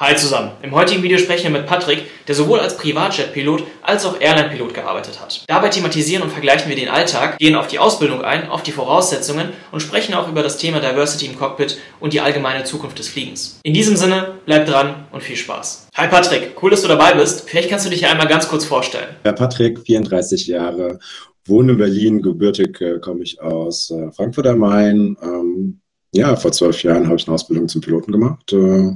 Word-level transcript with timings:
Hi 0.00 0.14
zusammen. 0.14 0.52
Im 0.62 0.76
heutigen 0.76 1.02
Video 1.02 1.18
sprechen 1.18 1.52
wir 1.52 1.58
mit 1.58 1.66
Patrick, 1.66 2.04
der 2.28 2.36
sowohl 2.36 2.60
als 2.60 2.76
Privatjet-Pilot 2.76 3.64
als 3.82 4.06
auch 4.06 4.20
Airline-Pilot 4.20 4.72
gearbeitet 4.72 5.20
hat. 5.20 5.42
Dabei 5.48 5.70
thematisieren 5.70 6.22
und 6.22 6.30
vergleichen 6.30 6.68
wir 6.68 6.76
den 6.76 6.88
Alltag, 6.88 7.36
gehen 7.38 7.56
auf 7.56 7.66
die 7.66 7.80
Ausbildung 7.80 8.22
ein, 8.22 8.48
auf 8.48 8.62
die 8.62 8.70
Voraussetzungen 8.70 9.48
und 9.72 9.80
sprechen 9.80 10.14
auch 10.14 10.28
über 10.28 10.44
das 10.44 10.56
Thema 10.56 10.78
Diversity 10.78 11.26
im 11.26 11.36
Cockpit 11.36 11.78
und 11.98 12.12
die 12.12 12.20
allgemeine 12.20 12.62
Zukunft 12.62 13.00
des 13.00 13.08
Fliegens. 13.08 13.58
In 13.64 13.74
diesem 13.74 13.96
Sinne, 13.96 14.34
bleib 14.46 14.66
dran 14.66 15.06
und 15.10 15.24
viel 15.24 15.34
Spaß. 15.34 15.88
Hi 15.96 16.06
Patrick, 16.06 16.52
cool, 16.62 16.70
dass 16.70 16.82
du 16.82 16.88
dabei 16.88 17.14
bist. 17.14 17.50
Vielleicht 17.50 17.68
kannst 17.68 17.84
du 17.84 17.90
dich 17.90 18.02
ja 18.02 18.10
einmal 18.10 18.28
ganz 18.28 18.48
kurz 18.48 18.64
vorstellen. 18.64 19.16
Ja, 19.24 19.32
Patrick, 19.32 19.80
34 19.80 20.46
Jahre, 20.46 21.00
wohne 21.44 21.72
in 21.72 21.78
Berlin, 21.78 22.22
gebürtig 22.22 22.80
äh, 22.80 23.00
komme 23.00 23.24
ich 23.24 23.40
aus 23.40 23.90
äh, 23.90 24.12
Frankfurt 24.12 24.46
am 24.46 24.58
Main. 24.58 25.16
Ähm, 25.20 25.80
ja, 26.12 26.36
vor 26.36 26.52
zwölf 26.52 26.84
Jahren 26.84 27.06
habe 27.06 27.16
ich 27.16 27.26
eine 27.26 27.34
Ausbildung 27.34 27.66
zum 27.66 27.80
Piloten 27.80 28.12
gemacht. 28.12 28.52
Äh, 28.52 28.92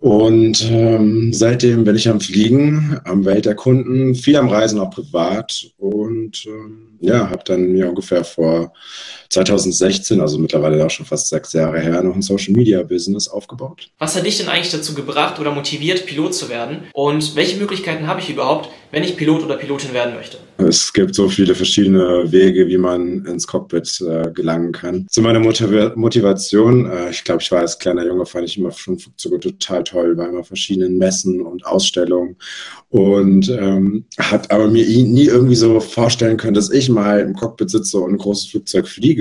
und 0.00 0.66
ähm, 0.70 1.30
seitdem 1.34 1.84
bin 1.84 1.94
ich 1.94 2.08
am 2.08 2.20
Fliegen, 2.20 2.98
am 3.04 3.26
Welt 3.26 3.44
erkunden, 3.44 4.14
viel 4.14 4.36
am 4.36 4.48
Reisen, 4.48 4.80
auch 4.80 4.90
privat. 4.90 5.70
Und 5.76 6.46
ähm, 6.46 6.98
ja, 7.00 7.28
habe 7.28 7.42
dann 7.44 7.72
mir 7.72 7.90
ungefähr 7.90 8.24
vor 8.24 8.72
2016, 9.30 10.20
also 10.20 10.38
mittlerweile 10.38 10.84
auch 10.84 10.90
schon 10.90 11.06
fast 11.06 11.28
sechs 11.28 11.52
Jahre 11.52 11.80
her, 11.80 12.02
noch 12.02 12.14
ein 12.14 12.22
Social 12.22 12.52
Media 12.52 12.82
Business 12.82 13.28
aufgebaut. 13.28 13.88
Was 13.98 14.16
hat 14.16 14.26
dich 14.26 14.38
denn 14.38 14.48
eigentlich 14.48 14.72
dazu 14.72 14.94
gebracht 14.94 15.38
oder 15.38 15.52
motiviert, 15.52 16.06
Pilot 16.06 16.34
zu 16.34 16.48
werden? 16.48 16.82
Und 16.92 17.36
welche 17.36 17.56
Möglichkeiten 17.56 18.06
habe 18.06 18.20
ich 18.20 18.28
überhaupt, 18.28 18.68
wenn 18.90 19.04
ich 19.04 19.16
Pilot 19.16 19.44
oder 19.44 19.56
Pilotin 19.56 19.94
werden 19.94 20.14
möchte? 20.14 20.38
Es 20.58 20.92
gibt 20.92 21.14
so 21.14 21.28
viele 21.28 21.54
verschiedene 21.54 22.30
Wege, 22.30 22.66
wie 22.66 22.76
man 22.76 23.24
ins 23.24 23.46
Cockpit 23.46 24.00
äh, 24.00 24.30
gelangen 24.32 24.72
kann. 24.72 25.06
Zu 25.08 25.22
meiner 25.22 25.40
Motiv 25.40 25.70
Motivation, 25.94 26.90
äh, 26.90 27.10
ich 27.10 27.24
glaube, 27.24 27.40
ich 27.40 27.50
war 27.50 27.60
als 27.60 27.78
kleiner 27.78 28.04
Junge, 28.04 28.26
fand 28.26 28.46
ich 28.48 28.58
immer 28.58 28.72
schon 28.72 28.98
Flugzeuge 28.98 29.40
total 29.40 29.84
toll, 29.84 30.16
war 30.16 30.28
immer 30.28 30.44
verschiedenen 30.44 30.98
Messen 30.98 31.40
und 31.40 31.64
Ausstellungen 31.64 32.36
und 32.90 33.48
ähm, 33.48 34.04
hat 34.18 34.50
aber 34.50 34.66
mir 34.66 34.84
nie 34.84 35.26
irgendwie 35.26 35.54
so 35.54 35.78
vorstellen 35.80 36.36
können, 36.36 36.54
dass 36.54 36.70
ich 36.70 36.88
mal 36.88 37.20
im 37.20 37.34
Cockpit 37.34 37.70
sitze 37.70 37.98
und 37.98 38.12
ein 38.12 38.18
großes 38.18 38.50
Flugzeug 38.50 38.88
fliege. 38.88 39.19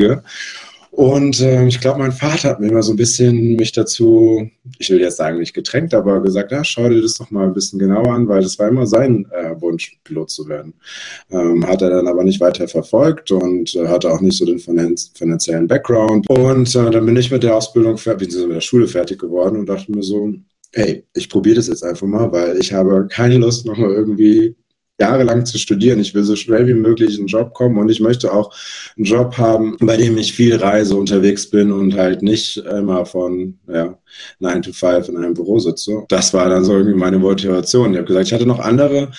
Und 0.91 1.39
äh, 1.39 1.67
ich 1.67 1.79
glaube, 1.79 1.99
mein 1.99 2.11
Vater 2.11 2.49
hat 2.49 2.59
mir 2.59 2.67
immer 2.67 2.81
so 2.81 2.93
ein 2.93 2.97
bisschen 2.97 3.55
mich 3.55 3.71
dazu, 3.71 4.49
ich 4.79 4.89
will 4.89 4.99
jetzt 4.99 5.17
sagen 5.17 5.37
nicht 5.37 5.53
gedrängt, 5.53 5.93
aber 5.93 6.21
gesagt, 6.21 6.51
ja, 6.51 6.63
schau 6.63 6.89
dir 6.89 7.01
das 7.01 7.13
doch 7.13 7.29
mal 7.29 7.45
ein 7.45 7.53
bisschen 7.53 7.77
genauer 7.77 8.11
an, 8.11 8.27
weil 8.27 8.41
das 8.41 8.57
war 8.57 8.67
immer 8.67 8.87
sein 8.87 9.27
äh, 9.31 9.59
Wunsch, 9.61 9.99
Pilot 10.03 10.31
zu 10.31 10.49
werden. 10.49 10.73
Ähm, 11.29 11.65
hat 11.65 11.83
er 11.83 11.91
dann 11.91 12.07
aber 12.07 12.23
nicht 12.23 12.41
weiter 12.41 12.67
verfolgt 12.67 13.31
und 13.31 13.75
äh, 13.75 13.87
hatte 13.87 14.11
auch 14.11 14.19
nicht 14.19 14.37
so 14.37 14.45
den 14.45 14.59
finanziellen 14.59 15.67
Background. 15.67 16.27
Und 16.29 16.75
äh, 16.75 16.89
dann 16.89 17.05
bin 17.05 17.17
ich 17.17 17.29
mit 17.29 17.43
der 17.43 17.55
Ausbildung, 17.55 17.97
fertig, 17.97 18.35
mit 18.35 18.55
der 18.55 18.61
Schule 18.61 18.87
fertig 18.87 19.19
geworden 19.19 19.57
und 19.57 19.69
dachte 19.69 19.91
mir 19.91 20.03
so, 20.03 20.33
hey, 20.73 21.05
ich 21.13 21.29
probiere 21.29 21.57
das 21.57 21.67
jetzt 21.67 21.83
einfach 21.83 22.07
mal, 22.07 22.31
weil 22.31 22.57
ich 22.57 22.73
habe 22.73 23.07
keine 23.09 23.37
Lust, 23.37 23.65
nochmal 23.65 23.91
irgendwie 23.91 24.55
jahrelang 24.99 25.45
zu 25.45 25.57
studieren. 25.57 25.99
Ich 25.99 26.13
will 26.13 26.23
so 26.23 26.35
schnell 26.35 26.67
wie 26.67 26.73
möglich 26.73 27.15
in 27.15 27.21
einen 27.21 27.27
Job 27.27 27.53
kommen 27.53 27.77
und 27.77 27.89
ich 27.89 27.99
möchte 27.99 28.33
auch 28.33 28.53
einen 28.97 29.05
Job 29.05 29.37
haben, 29.37 29.77
bei 29.79 29.97
dem 29.97 30.17
ich 30.17 30.33
viel 30.33 30.55
reise, 30.55 30.95
unterwegs 30.95 31.49
bin 31.49 31.71
und 31.71 31.95
halt 31.95 32.21
nicht 32.21 32.57
immer 32.57 33.05
von 33.05 33.57
ja, 33.67 33.97
9 34.39 34.61
to 34.61 34.73
5 34.73 35.09
in 35.09 35.17
einem 35.17 35.33
Büro 35.33 35.59
sitze. 35.59 36.03
Das 36.09 36.33
war 36.33 36.49
dann 36.49 36.65
so 36.65 36.73
irgendwie 36.73 36.97
meine 36.97 37.19
Motivation. 37.19 37.91
Ich 37.91 37.97
habe 37.97 38.07
gesagt, 38.07 38.27
ich 38.27 38.33
hatte 38.33 38.45
noch 38.45 38.59
andere 38.59 39.11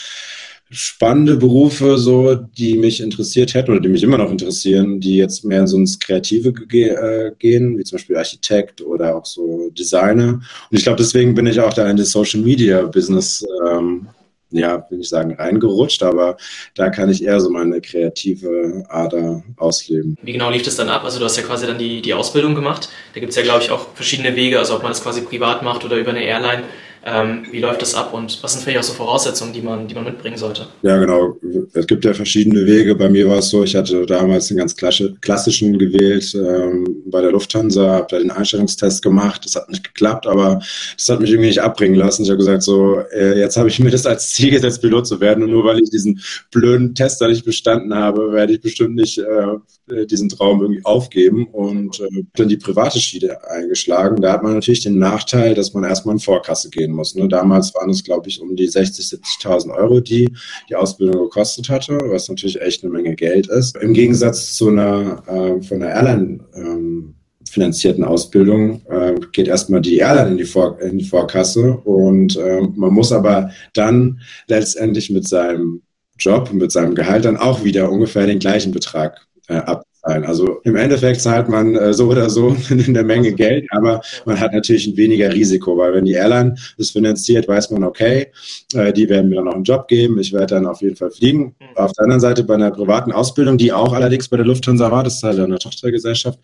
spannende 0.72 1.36
Berufe, 1.36 1.98
so 1.98 2.34
die 2.34 2.78
mich 2.78 3.00
interessiert 3.00 3.54
hätten 3.54 3.72
oder 3.72 3.80
die 3.80 3.88
mich 3.88 4.04
immer 4.04 4.18
noch 4.18 4.30
interessieren, 4.30 5.00
die 5.00 5.16
jetzt 5.16 5.44
mehr 5.44 5.66
so 5.66 5.76
ins 5.76 5.98
Kreative 5.98 6.52
ge 6.52 6.90
äh, 6.90 7.32
gehen, 7.38 7.76
wie 7.76 7.82
zum 7.82 7.96
Beispiel 7.96 8.16
Architekt 8.16 8.80
oder 8.80 9.16
auch 9.16 9.26
so 9.26 9.70
Designer. 9.70 10.34
Und 10.70 10.78
ich 10.78 10.84
glaube, 10.84 10.98
deswegen 10.98 11.34
bin 11.34 11.48
ich 11.48 11.58
auch 11.58 11.74
da 11.74 11.90
in 11.90 11.96
das 11.96 12.12
Social 12.12 12.40
Media 12.40 12.82
Business 12.82 13.44
ähm, 13.68 14.06
ja, 14.50 14.86
will 14.90 15.00
ich 15.00 15.08
sagen, 15.08 15.34
reingerutscht, 15.34 16.02
aber 16.02 16.36
da 16.74 16.90
kann 16.90 17.10
ich 17.10 17.24
eher 17.24 17.40
so 17.40 17.50
meine 17.50 17.80
kreative 17.80 18.84
Ader 18.88 19.42
ausleben. 19.56 20.16
Wie 20.22 20.32
genau 20.32 20.50
lief 20.50 20.62
das 20.62 20.76
dann 20.76 20.88
ab? 20.88 21.04
Also 21.04 21.18
du 21.18 21.24
hast 21.24 21.36
ja 21.36 21.42
quasi 21.42 21.66
dann 21.66 21.78
die, 21.78 22.02
die 22.02 22.14
Ausbildung 22.14 22.54
gemacht. 22.54 22.88
Da 23.14 23.20
gibt 23.20 23.30
es 23.30 23.36
ja, 23.36 23.42
glaube 23.42 23.62
ich, 23.62 23.70
auch 23.70 23.86
verschiedene 23.94 24.34
Wege, 24.36 24.58
also 24.58 24.74
ob 24.76 24.82
man 24.82 24.92
das 24.92 25.02
quasi 25.02 25.22
privat 25.22 25.62
macht 25.62 25.84
oder 25.84 25.96
über 25.96 26.10
eine 26.10 26.22
Airline. 26.24 26.64
Ähm, 27.04 27.46
wie 27.50 27.60
läuft 27.60 27.80
das 27.80 27.94
ab 27.94 28.12
und 28.12 28.42
was 28.42 28.52
sind 28.52 28.62
vielleicht 28.62 28.80
auch 28.80 28.82
so 28.84 28.92
Voraussetzungen, 28.92 29.54
die 29.54 29.62
man, 29.62 29.88
die 29.88 29.94
man 29.94 30.04
mitbringen 30.04 30.36
sollte? 30.36 30.66
Ja, 30.82 30.98
genau. 30.98 31.36
Es 31.72 31.86
gibt 31.86 32.04
ja 32.04 32.12
verschiedene 32.12 32.66
Wege. 32.66 32.94
Bei 32.94 33.08
mir 33.08 33.26
war 33.26 33.38
es 33.38 33.48
so, 33.48 33.64
ich 33.64 33.74
hatte 33.74 34.04
damals 34.04 34.48
den 34.48 34.58
ganz 34.58 34.76
klassischen 34.76 35.78
gewählt 35.78 36.34
ähm, 36.34 37.02
bei 37.06 37.22
der 37.22 37.32
Lufthansa, 37.32 37.88
habe 37.88 38.06
da 38.10 38.18
den 38.18 38.30
Einstellungstest 38.30 39.02
gemacht. 39.02 39.44
Das 39.44 39.56
hat 39.56 39.70
nicht 39.70 39.84
geklappt, 39.84 40.26
aber 40.26 40.60
das 40.96 41.08
hat 41.08 41.20
mich 41.20 41.30
irgendwie 41.30 41.48
nicht 41.48 41.62
abbringen 41.62 41.96
lassen. 41.96 42.24
Ich 42.24 42.28
habe 42.28 42.38
gesagt, 42.38 42.62
so, 42.62 43.00
äh, 43.12 43.38
jetzt 43.38 43.56
habe 43.56 43.68
ich 43.68 43.80
mir 43.80 43.90
das 43.90 44.04
als 44.04 44.30
Ziel 44.32 44.50
gesetzt, 44.50 44.82
Pilot 44.82 45.06
zu 45.06 45.20
werden. 45.20 45.42
Und 45.42 45.50
nur 45.50 45.64
weil 45.64 45.80
ich 45.80 45.88
diesen 45.88 46.20
blöden 46.50 46.94
Test 46.94 47.20
da 47.22 47.28
nicht 47.28 47.46
bestanden 47.46 47.94
habe, 47.94 48.32
werde 48.32 48.52
ich 48.52 48.60
bestimmt 48.60 48.96
nicht 48.96 49.16
äh, 49.18 49.56
diesen 49.90 50.28
Traum 50.28 50.62
irgendwie 50.62 50.84
aufgeben 50.84 51.46
und 51.46 52.00
äh, 52.00 52.24
dann 52.34 52.48
die 52.48 52.56
private 52.56 53.00
Schiene 53.00 53.38
eingeschlagen. 53.48 54.20
Da 54.20 54.32
hat 54.32 54.42
man 54.42 54.54
natürlich 54.54 54.82
den 54.82 54.98
Nachteil, 54.98 55.54
dass 55.54 55.74
man 55.74 55.84
erstmal 55.84 56.14
in 56.14 56.20
Vorkasse 56.20 56.70
gehen 56.70 56.92
muss. 56.92 57.14
Ne? 57.14 57.28
Damals 57.28 57.74
waren 57.74 57.90
es, 57.90 58.04
glaube 58.04 58.28
ich, 58.28 58.40
um 58.40 58.56
die 58.56 58.68
60.000, 58.68 59.20
70.000 59.42 59.74
Euro, 59.76 60.00
die 60.00 60.32
die 60.68 60.76
Ausbildung 60.76 61.24
gekostet 61.24 61.68
hatte, 61.68 61.98
was 62.04 62.28
natürlich 62.28 62.60
echt 62.60 62.82
eine 62.82 62.92
Menge 62.92 63.14
Geld 63.14 63.48
ist. 63.48 63.76
Im 63.76 63.92
Gegensatz 63.92 64.54
zu 64.54 64.68
einer 64.68 65.22
äh, 65.26 65.62
von 65.62 65.82
einer 65.82 65.94
Airline 65.94 66.40
ähm, 66.54 67.14
finanzierten 67.48 68.04
Ausbildung 68.04 68.82
äh, 68.88 69.14
geht 69.32 69.48
erstmal 69.48 69.80
die 69.80 69.96
Airline 69.96 70.30
in 70.30 70.36
die, 70.38 70.44
Vor 70.44 70.80
in 70.80 70.98
die 70.98 71.04
Vorkasse 71.04 71.72
und 71.84 72.36
äh, 72.36 72.60
man 72.76 72.92
muss 72.92 73.10
aber 73.10 73.50
dann 73.72 74.20
letztendlich 74.46 75.10
mit 75.10 75.26
seinem 75.26 75.82
Job 76.20 76.52
mit 76.52 76.70
seinem 76.70 76.94
Gehalt 76.94 77.24
dann 77.24 77.36
auch 77.36 77.64
wieder 77.64 77.90
ungefähr 77.90 78.26
den 78.26 78.38
gleichen 78.38 78.72
Betrag 78.72 79.26
äh, 79.50 79.56
ab 79.56 79.82
sein. 80.02 80.24
Also 80.24 80.60
im 80.64 80.76
Endeffekt 80.76 81.20
zahlt 81.20 81.48
man 81.48 81.74
äh, 81.76 81.92
so 81.92 82.08
oder 82.08 82.30
so 82.30 82.56
in 82.70 82.94
der 82.94 83.04
Menge 83.04 83.32
Geld, 83.32 83.66
aber 83.70 84.00
man 84.24 84.38
hat 84.38 84.52
natürlich 84.52 84.86
ein 84.86 84.96
weniger 84.96 85.32
Risiko, 85.32 85.76
weil 85.76 85.94
wenn 85.94 86.04
die 86.04 86.12
Airline 86.12 86.54
das 86.78 86.90
finanziert, 86.90 87.48
weiß 87.48 87.70
man, 87.70 87.84
okay, 87.84 88.28
äh, 88.74 88.92
die 88.92 89.08
werden 89.08 89.28
mir 89.28 89.36
dann 89.36 89.48
auch 89.48 89.54
einen 89.54 89.64
Job 89.64 89.88
geben, 89.88 90.18
ich 90.18 90.32
werde 90.32 90.54
dann 90.54 90.66
auf 90.66 90.80
jeden 90.80 90.96
Fall 90.96 91.10
fliegen. 91.10 91.54
Mhm. 91.60 91.76
Auf 91.76 91.92
der 91.92 92.04
anderen 92.04 92.20
Seite 92.20 92.44
bei 92.44 92.54
einer 92.54 92.70
privaten 92.70 93.12
Ausbildung, 93.12 93.58
die 93.58 93.72
auch 93.72 93.92
allerdings 93.92 94.28
bei 94.28 94.36
der 94.36 94.46
Lufthansa 94.46 94.90
war, 94.90 95.04
das 95.04 95.16
ist 95.16 95.22
halt 95.22 95.38
eine 95.38 95.58
Tochtergesellschaft, 95.58 96.38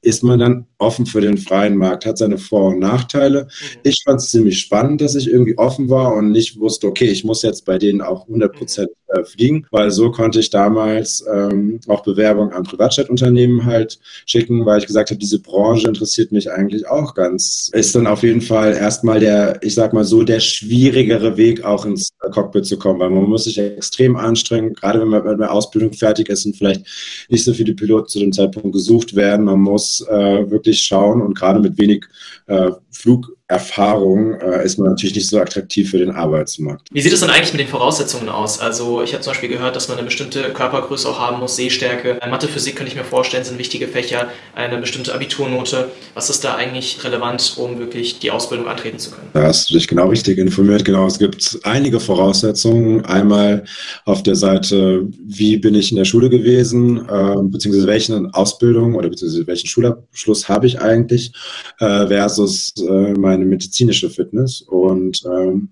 ist 0.00 0.22
man 0.22 0.38
dann 0.38 0.66
offen 0.78 1.06
für 1.06 1.20
den 1.20 1.38
freien 1.38 1.76
Markt, 1.76 2.06
hat 2.06 2.18
seine 2.18 2.38
Vor- 2.38 2.70
und 2.70 2.78
Nachteile. 2.78 3.44
Mhm. 3.44 3.80
Ich 3.84 4.02
fand 4.04 4.20
es 4.20 4.30
ziemlich 4.30 4.58
spannend, 4.58 5.00
dass 5.00 5.14
ich 5.14 5.28
irgendwie 5.28 5.58
offen 5.58 5.88
war 5.88 6.14
und 6.14 6.30
nicht 6.30 6.58
wusste, 6.58 6.86
okay, 6.86 7.06
ich 7.06 7.24
muss 7.24 7.42
jetzt 7.42 7.64
bei 7.64 7.78
denen 7.78 8.00
auch 8.00 8.26
100 8.26 8.52
Prozent 8.52 8.88
äh, 9.12 9.24
fliegen, 9.24 9.66
weil 9.70 9.90
so 9.90 10.10
konnte 10.10 10.40
ich 10.40 10.50
damals 10.50 11.24
ähm, 11.32 11.80
auch 11.88 12.02
Bewerbungen 12.02 12.52
an 12.52 12.64
Privatjet-Unternehmen 12.64 13.64
halt 13.64 13.98
schicken, 14.26 14.64
weil 14.64 14.78
ich 14.78 14.86
gesagt 14.86 15.10
habe, 15.10 15.18
diese 15.18 15.40
Branche 15.40 15.88
interessiert 15.88 16.32
mich 16.32 16.50
eigentlich 16.50 16.86
auch 16.88 17.14
ganz. 17.14 17.70
Ist 17.72 17.94
dann 17.94 18.06
auf 18.06 18.22
jeden 18.22 18.40
Fall 18.40 18.74
erstmal 18.74 19.20
der, 19.20 19.58
ich 19.62 19.74
sag 19.74 19.92
mal 19.92 20.04
so, 20.04 20.22
der 20.22 20.40
schwierigere 20.40 21.36
Weg 21.36 21.64
auch 21.64 21.84
ins 21.84 22.10
Cockpit 22.18 22.66
zu 22.66 22.78
kommen, 22.78 23.00
weil 23.00 23.10
man 23.10 23.24
muss 23.24 23.44
sich 23.44 23.58
extrem 23.58 24.16
anstrengen, 24.16 24.74
gerade 24.74 25.00
wenn 25.00 25.08
man 25.08 25.24
mit 25.24 25.40
der 25.40 25.52
Ausbildung 25.52 25.92
fertig 25.92 26.28
ist 26.28 26.46
und 26.46 26.56
vielleicht 26.56 26.86
nicht 27.28 27.44
so 27.44 27.52
viele 27.52 27.74
Piloten 27.74 28.08
zu 28.08 28.18
dem 28.18 28.32
Zeitpunkt 28.32 28.72
gesucht 28.72 29.14
werden. 29.14 29.44
Man 29.46 29.60
muss 29.60 30.00
äh, 30.08 30.50
wirklich 30.50 30.80
schauen 30.80 31.22
und 31.22 31.36
gerade 31.36 31.60
mit 31.60 31.78
wenig 31.78 32.04
äh, 32.46 32.70
Flug 32.90 33.36
Erfahrung 33.52 34.40
äh, 34.40 34.64
ist 34.64 34.78
man 34.78 34.88
natürlich 34.88 35.14
nicht 35.14 35.28
so 35.28 35.38
attraktiv 35.38 35.90
für 35.90 35.98
den 35.98 36.10
Arbeitsmarkt. 36.10 36.88
Wie 36.90 37.00
sieht 37.00 37.12
es 37.12 37.20
dann 37.20 37.30
eigentlich 37.30 37.52
mit 37.52 37.60
den 37.60 37.68
Voraussetzungen 37.68 38.28
aus? 38.28 38.58
Also 38.58 39.02
ich 39.02 39.12
habe 39.12 39.22
zum 39.22 39.32
Beispiel 39.32 39.50
gehört, 39.50 39.76
dass 39.76 39.88
man 39.88 39.98
eine 39.98 40.06
bestimmte 40.06 40.42
Körpergröße 40.52 41.08
auch 41.08 41.18
haben 41.18 41.38
muss, 41.38 41.56
Sehstärke. 41.56 42.18
Äh, 42.20 42.30
Mathe, 42.30 42.48
Physik 42.48 42.76
könnte 42.76 42.90
ich 42.90 42.98
mir 42.98 43.04
vorstellen, 43.04 43.44
sind 43.44 43.58
wichtige 43.58 43.86
Fächer, 43.88 44.28
eine 44.54 44.78
bestimmte 44.78 45.14
Abiturnote. 45.14 45.90
Was 46.14 46.30
ist 46.30 46.44
da 46.44 46.54
eigentlich 46.54 47.04
relevant, 47.04 47.54
um 47.58 47.78
wirklich 47.78 48.18
die 48.18 48.30
Ausbildung 48.30 48.68
antreten 48.68 48.98
zu 48.98 49.10
können? 49.10 49.28
Da 49.34 49.42
hast 49.44 49.68
du 49.68 49.74
dich 49.74 49.86
genau 49.86 50.08
richtig 50.08 50.38
informiert. 50.38 50.84
Genau, 50.84 51.06
es 51.06 51.18
gibt 51.18 51.58
einige 51.64 52.00
Voraussetzungen. 52.00 53.04
Einmal 53.04 53.64
auf 54.06 54.22
der 54.22 54.36
Seite, 54.36 55.06
wie 55.24 55.58
bin 55.58 55.74
ich 55.74 55.90
in 55.90 55.98
der 55.98 56.06
Schule 56.06 56.30
gewesen, 56.30 57.06
äh, 57.08 57.34
beziehungsweise 57.42 57.86
welche 57.86 58.30
Ausbildung 58.32 58.94
oder 58.94 59.10
beziehungsweise 59.10 59.46
welchen 59.46 59.68
Schulabschluss 59.68 60.48
habe 60.48 60.66
ich 60.66 60.80
eigentlich, 60.80 61.32
äh, 61.80 62.06
versus 62.06 62.72
äh, 62.78 63.12
meine 63.12 63.41
eine 63.42 63.50
medizinische 63.50 64.10
Fitness. 64.10 64.62
Und 64.62 65.22
ähm, 65.26 65.68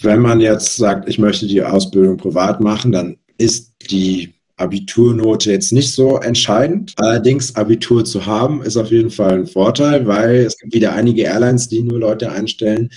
wenn 0.00 0.20
man 0.20 0.40
jetzt 0.40 0.76
sagt, 0.76 1.08
ich 1.08 1.18
möchte 1.18 1.46
die 1.46 1.62
Ausbildung 1.62 2.16
privat 2.16 2.60
machen, 2.60 2.92
dann 2.92 3.18
ist 3.38 3.74
die 3.90 4.34
Abiturnote 4.60 5.50
jetzt 5.50 5.72
nicht 5.72 5.92
so 5.92 6.18
entscheidend. 6.18 6.92
Allerdings 6.96 7.56
Abitur 7.56 8.04
zu 8.04 8.26
haben, 8.26 8.62
ist 8.62 8.76
auf 8.76 8.90
jeden 8.90 9.10
Fall 9.10 9.40
ein 9.40 9.46
Vorteil, 9.46 10.06
weil 10.06 10.36
es 10.40 10.58
gibt 10.58 10.74
wieder 10.74 10.92
einige 10.92 11.22
Airlines, 11.22 11.68
die 11.68 11.82
nur 11.82 11.98
Leute 11.98 12.30
einstellen, 12.30 12.90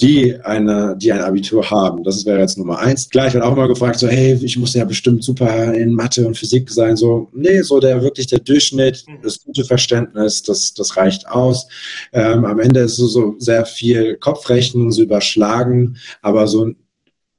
die 0.00 0.40
eine, 0.42 0.96
die 0.96 1.12
ein 1.12 1.20
Abitur 1.20 1.70
haben. 1.70 2.02
Das 2.04 2.24
wäre 2.24 2.40
jetzt 2.40 2.58
Nummer 2.58 2.78
eins. 2.78 3.08
Gleich 3.10 3.34
wird 3.34 3.44
auch 3.44 3.56
mal 3.56 3.68
gefragt, 3.68 3.98
so, 3.98 4.08
hey, 4.08 4.38
ich 4.42 4.56
muss 4.56 4.74
ja 4.74 4.84
bestimmt 4.84 5.22
super 5.22 5.74
in 5.74 5.92
Mathe 5.94 6.26
und 6.26 6.36
Physik 6.36 6.70
sein. 6.70 6.96
So, 6.96 7.28
nee, 7.34 7.60
so 7.62 7.80
der 7.80 8.02
wirklich 8.02 8.26
der 8.26 8.40
Durchschnitt, 8.40 9.04
das 9.22 9.42
gute 9.44 9.64
Verständnis, 9.64 10.42
das, 10.42 10.74
das 10.74 10.96
reicht 10.96 11.28
aus. 11.28 11.68
Ähm, 12.12 12.44
am 12.44 12.58
Ende 12.58 12.80
ist 12.80 12.96
so, 12.96 13.06
so 13.06 13.34
sehr 13.38 13.66
viel 13.66 14.16
Kopfrechnen, 14.16 14.90
so 14.90 15.02
überschlagen, 15.02 15.96
aber 16.22 16.46
so 16.46 16.70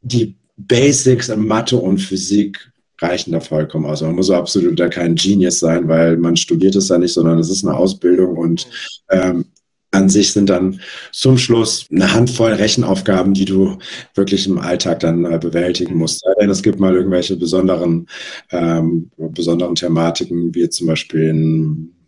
die 0.02 0.36
Basics 0.58 1.30
in 1.30 1.46
Mathe 1.46 1.78
und 1.78 2.00
Physik 2.00 2.71
reichen 3.02 3.32
da 3.32 3.40
vollkommen 3.40 3.86
aus. 3.86 4.02
Man 4.02 4.16
muss 4.16 4.30
absolut 4.30 4.80
da 4.80 4.88
kein 4.88 5.16
Genius 5.16 5.60
sein, 5.60 5.88
weil 5.88 6.18
man 6.18 6.36
studiert 6.36 6.76
es 6.76 6.90
ja 6.90 6.98
nicht, 6.98 7.14
sondern 7.14 7.40
es 7.40 7.50
ist 7.50 7.66
eine 7.66 7.76
Ausbildung 7.76 8.38
und 8.38 8.68
ähm, 9.10 9.46
an 9.94 10.08
sich 10.10 10.32
sind 10.32 10.50
dann 10.50 10.80
zum 11.12 11.38
Schluss 11.38 11.86
eine 11.92 12.14
Handvoll 12.14 12.54
Rechenaufgaben, 12.54 13.34
die 13.34 13.44
du 13.44 13.78
wirklich 14.16 14.48
im 14.48 14.58
Alltag 14.58 15.02
dann 15.02 15.26
äh, 15.26 15.38
bewältigen 15.38 15.96
musst. 15.96 16.24
Denn 16.40 16.50
es 16.50 16.64
gibt 16.64 16.80
mal 16.80 16.96
irgendwelche 16.96 17.36
besonderen, 17.36 18.08
ähm, 18.52 19.12
besonderen 19.18 19.76
Thematiken, 19.76 20.56
wie 20.56 20.70
zum 20.70 20.88
Beispiel 20.88 21.28
in 21.28 21.92
in 21.92 22.01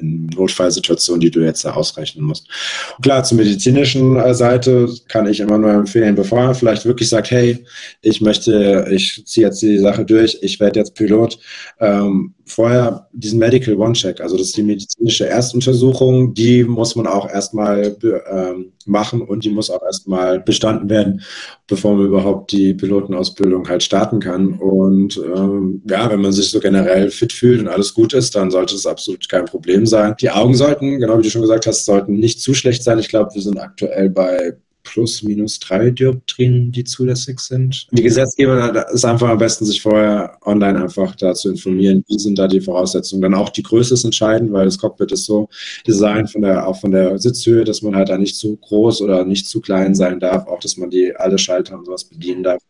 Notfallsituationen, 0.00 1.20
die 1.20 1.30
du 1.30 1.40
jetzt 1.40 1.64
da 1.64 1.72
ausrechnen 1.72 2.24
musst. 2.24 2.48
Und 2.96 3.02
klar, 3.02 3.24
zur 3.24 3.38
medizinischen 3.38 4.16
äh, 4.16 4.34
Seite 4.34 4.88
kann 5.08 5.26
ich 5.26 5.40
immer 5.40 5.58
nur 5.58 5.72
empfehlen, 5.72 6.14
bevor 6.14 6.44
man 6.44 6.54
vielleicht 6.54 6.84
wirklich 6.84 7.08
sagt, 7.08 7.30
hey, 7.30 7.64
ich 8.02 8.20
möchte, 8.20 8.86
ich 8.90 9.22
ziehe 9.26 9.46
jetzt 9.46 9.62
die 9.62 9.78
Sache 9.78 10.04
durch, 10.04 10.38
ich 10.42 10.60
werde 10.60 10.80
jetzt 10.80 10.94
Pilot, 10.94 11.38
ähm, 11.80 12.34
vorher 12.44 13.08
diesen 13.12 13.38
Medical 13.38 13.74
One-Check, 13.74 14.20
also 14.20 14.36
das 14.36 14.48
ist 14.48 14.56
die 14.56 14.62
medizinische 14.62 15.26
Erstuntersuchung, 15.26 16.34
die 16.34 16.64
muss 16.64 16.96
man 16.96 17.06
auch 17.06 17.28
erstmal 17.28 17.96
ähm, 18.30 18.72
machen 18.88 19.22
und 19.22 19.44
die 19.44 19.50
muss 19.50 19.70
auch 19.70 19.82
erstmal 19.82 20.40
bestanden 20.40 20.88
werden, 20.88 21.22
bevor 21.66 21.94
man 21.94 22.06
überhaupt 22.06 22.52
die 22.52 22.74
Pilotenausbildung 22.74 23.68
halt 23.68 23.82
starten 23.82 24.20
kann. 24.20 24.54
Und 24.54 25.16
ähm, 25.18 25.82
ja, 25.88 26.10
wenn 26.10 26.20
man 26.20 26.32
sich 26.32 26.50
so 26.50 26.60
generell 26.60 27.10
fit 27.10 27.32
fühlt 27.32 27.60
und 27.60 27.68
alles 27.68 27.94
gut 27.94 28.12
ist, 28.12 28.34
dann 28.34 28.50
sollte 28.50 28.74
es 28.74 28.86
absolut 28.86 29.28
kein 29.28 29.44
Problem 29.44 29.86
sein. 29.86 30.14
Die 30.20 30.30
Augen 30.30 30.54
sollten, 30.54 30.98
genau 30.98 31.18
wie 31.18 31.22
du 31.22 31.30
schon 31.30 31.42
gesagt 31.42 31.66
hast, 31.66 31.84
sollten 31.84 32.14
nicht 32.14 32.40
zu 32.40 32.54
schlecht 32.54 32.82
sein. 32.82 32.98
Ich 32.98 33.08
glaube, 33.08 33.34
wir 33.34 33.42
sind 33.42 33.58
aktuell 33.58 34.10
bei 34.10 34.56
plus 34.88 35.22
minus 35.22 35.58
drei 35.58 35.90
Dioptrien, 35.90 36.72
die 36.72 36.84
zulässig 36.84 37.40
sind. 37.40 37.86
Die 37.90 38.02
Gesetzgeber 38.02 38.90
ist 38.90 39.04
einfach 39.04 39.28
am 39.28 39.38
besten, 39.38 39.66
sich 39.66 39.82
vorher 39.82 40.38
online 40.44 40.82
einfach 40.82 41.14
da 41.14 41.34
zu 41.34 41.50
informieren, 41.50 42.02
wie 42.08 42.18
sind 42.18 42.38
da 42.38 42.48
die 42.48 42.60
Voraussetzungen. 42.60 43.22
Dann 43.22 43.34
auch 43.34 43.50
die 43.50 43.62
Größe 43.62 43.94
ist 43.94 44.04
entscheidend, 44.04 44.52
weil 44.52 44.64
das 44.64 44.78
Cockpit 44.78 45.12
ist 45.12 45.26
so 45.26 45.48
designt 45.86 46.30
von 46.30 46.42
der, 46.42 46.66
auch 46.66 46.80
von 46.80 46.90
der 46.90 47.18
Sitzhöhe, 47.18 47.64
dass 47.64 47.82
man 47.82 47.94
halt 47.94 48.08
da 48.08 48.16
nicht 48.16 48.36
zu 48.36 48.56
groß 48.56 49.02
oder 49.02 49.24
nicht 49.24 49.46
zu 49.46 49.60
klein 49.60 49.94
sein 49.94 50.20
darf, 50.20 50.46
auch 50.46 50.60
dass 50.60 50.76
man 50.76 50.90
die 50.90 51.14
alle 51.14 51.38
Schalter 51.38 51.76
und 51.76 51.84
sowas 51.84 52.04
bedienen 52.04 52.42
darf. 52.42 52.62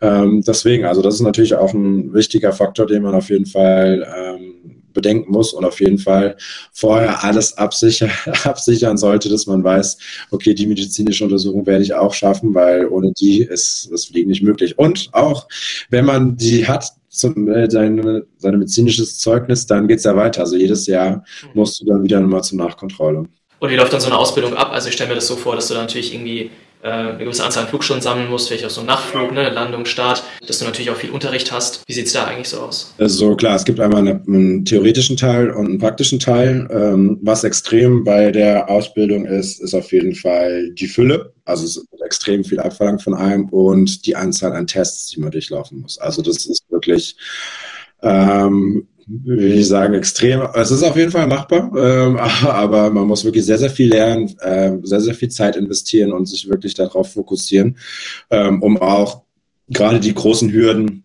Ähm, 0.00 0.42
deswegen, 0.44 0.84
also 0.84 1.02
das 1.02 1.14
ist 1.14 1.20
natürlich 1.20 1.54
auch 1.54 1.72
ein 1.72 2.12
wichtiger 2.12 2.52
Faktor, 2.52 2.86
den 2.86 3.04
man 3.04 3.14
auf 3.14 3.30
jeden 3.30 3.46
Fall 3.46 4.06
ähm, 4.16 4.49
bedenken 4.92 5.32
muss 5.32 5.52
und 5.52 5.64
auf 5.64 5.80
jeden 5.80 5.98
Fall 5.98 6.36
vorher 6.72 7.24
alles 7.24 7.56
absichern, 7.56 8.10
absichern 8.44 8.96
sollte, 8.96 9.28
dass 9.28 9.46
man 9.46 9.62
weiß, 9.64 9.98
okay, 10.30 10.54
die 10.54 10.66
medizinische 10.66 11.24
Untersuchung 11.24 11.66
werde 11.66 11.84
ich 11.84 11.94
auch 11.94 12.14
schaffen, 12.14 12.54
weil 12.54 12.86
ohne 12.86 13.12
die 13.12 13.42
ist 13.42 13.88
das 13.92 14.06
Fliegen 14.06 14.30
nicht 14.30 14.42
möglich. 14.42 14.78
Und 14.78 15.08
auch, 15.12 15.48
wenn 15.90 16.04
man 16.04 16.36
die 16.36 16.66
hat, 16.66 16.92
zum, 17.08 17.48
äh, 17.48 17.68
seine, 17.68 18.24
seine 18.38 18.56
medizinisches 18.56 19.18
Zeugnis, 19.18 19.66
dann 19.66 19.88
geht 19.88 19.98
es 19.98 20.04
ja 20.04 20.16
weiter. 20.16 20.42
Also 20.42 20.56
jedes 20.56 20.86
Jahr 20.86 21.24
musst 21.54 21.80
du 21.80 21.84
dann 21.84 22.04
wieder 22.04 22.20
nochmal 22.20 22.44
zur 22.44 22.58
Nachkontrolle. 22.58 23.26
Und 23.58 23.70
wie 23.70 23.76
läuft 23.76 23.92
dann 23.92 24.00
so 24.00 24.06
eine 24.06 24.16
Ausbildung 24.16 24.54
ab? 24.54 24.70
Also 24.72 24.88
ich 24.88 24.94
stelle 24.94 25.10
mir 25.10 25.16
das 25.16 25.26
so 25.26 25.36
vor, 25.36 25.54
dass 25.54 25.68
du 25.68 25.74
dann 25.74 25.84
natürlich 25.84 26.14
irgendwie 26.14 26.50
eine 26.82 27.18
gewisse 27.18 27.44
Anzahl 27.44 27.64
an 27.64 27.68
Flugstunden 27.68 28.02
sammeln 28.02 28.30
musst, 28.30 28.48
vielleicht 28.48 28.64
auch 28.64 28.70
so 28.70 28.80
ein 28.80 28.86
Nachtflug, 28.86 29.32
ne, 29.32 29.50
Landung, 29.50 29.84
Start, 29.84 30.22
dass 30.46 30.58
du 30.58 30.64
natürlich 30.64 30.90
auch 30.90 30.96
viel 30.96 31.10
Unterricht 31.10 31.52
hast. 31.52 31.82
Wie 31.86 31.92
sieht 31.92 32.06
es 32.06 32.12
da 32.12 32.24
eigentlich 32.24 32.48
so 32.48 32.60
aus? 32.60 32.94
Also 32.98 33.36
klar, 33.36 33.56
es 33.56 33.64
gibt 33.64 33.80
einmal 33.80 34.00
eine, 34.00 34.22
einen 34.26 34.64
theoretischen 34.64 35.16
Teil 35.16 35.50
und 35.50 35.66
einen 35.66 35.78
praktischen 35.78 36.18
Teil. 36.18 36.68
Ähm, 36.70 37.18
was 37.22 37.44
extrem 37.44 38.04
bei 38.04 38.30
der 38.30 38.68
Ausbildung 38.70 39.26
ist, 39.26 39.60
ist 39.60 39.74
auf 39.74 39.92
jeden 39.92 40.14
Fall 40.14 40.70
die 40.70 40.86
Fülle. 40.88 41.34
Also 41.44 41.64
es 41.64 41.76
wird 41.76 42.02
extrem 42.02 42.44
viel 42.44 42.60
abverlangt 42.60 43.02
von 43.02 43.14
einem 43.14 43.48
und 43.48 44.06
die 44.06 44.16
Anzahl 44.16 44.52
an 44.52 44.66
Tests, 44.66 45.08
die 45.08 45.20
man 45.20 45.30
durchlaufen 45.30 45.80
muss. 45.80 45.98
Also 45.98 46.22
das 46.22 46.46
ist 46.46 46.64
wirklich 46.70 47.16
ähm, 48.02 48.86
will 49.24 49.58
ich 49.58 49.68
sagen, 49.68 49.94
extrem. 49.94 50.42
Es 50.54 50.70
ist 50.70 50.82
auf 50.82 50.96
jeden 50.96 51.10
Fall 51.10 51.26
machbar, 51.26 51.70
ähm, 51.76 52.16
aber 52.46 52.90
man 52.90 53.06
muss 53.06 53.24
wirklich 53.24 53.44
sehr, 53.44 53.58
sehr 53.58 53.70
viel 53.70 53.88
lernen, 53.88 54.34
äh, 54.40 54.72
sehr, 54.82 55.00
sehr 55.00 55.14
viel 55.14 55.28
Zeit 55.28 55.56
investieren 55.56 56.12
und 56.12 56.26
sich 56.26 56.48
wirklich 56.48 56.74
darauf 56.74 57.12
fokussieren, 57.12 57.76
ähm, 58.30 58.62
um 58.62 58.80
auch 58.80 59.22
gerade 59.68 60.00
die 60.00 60.14
großen 60.14 60.52
Hürden 60.52 61.04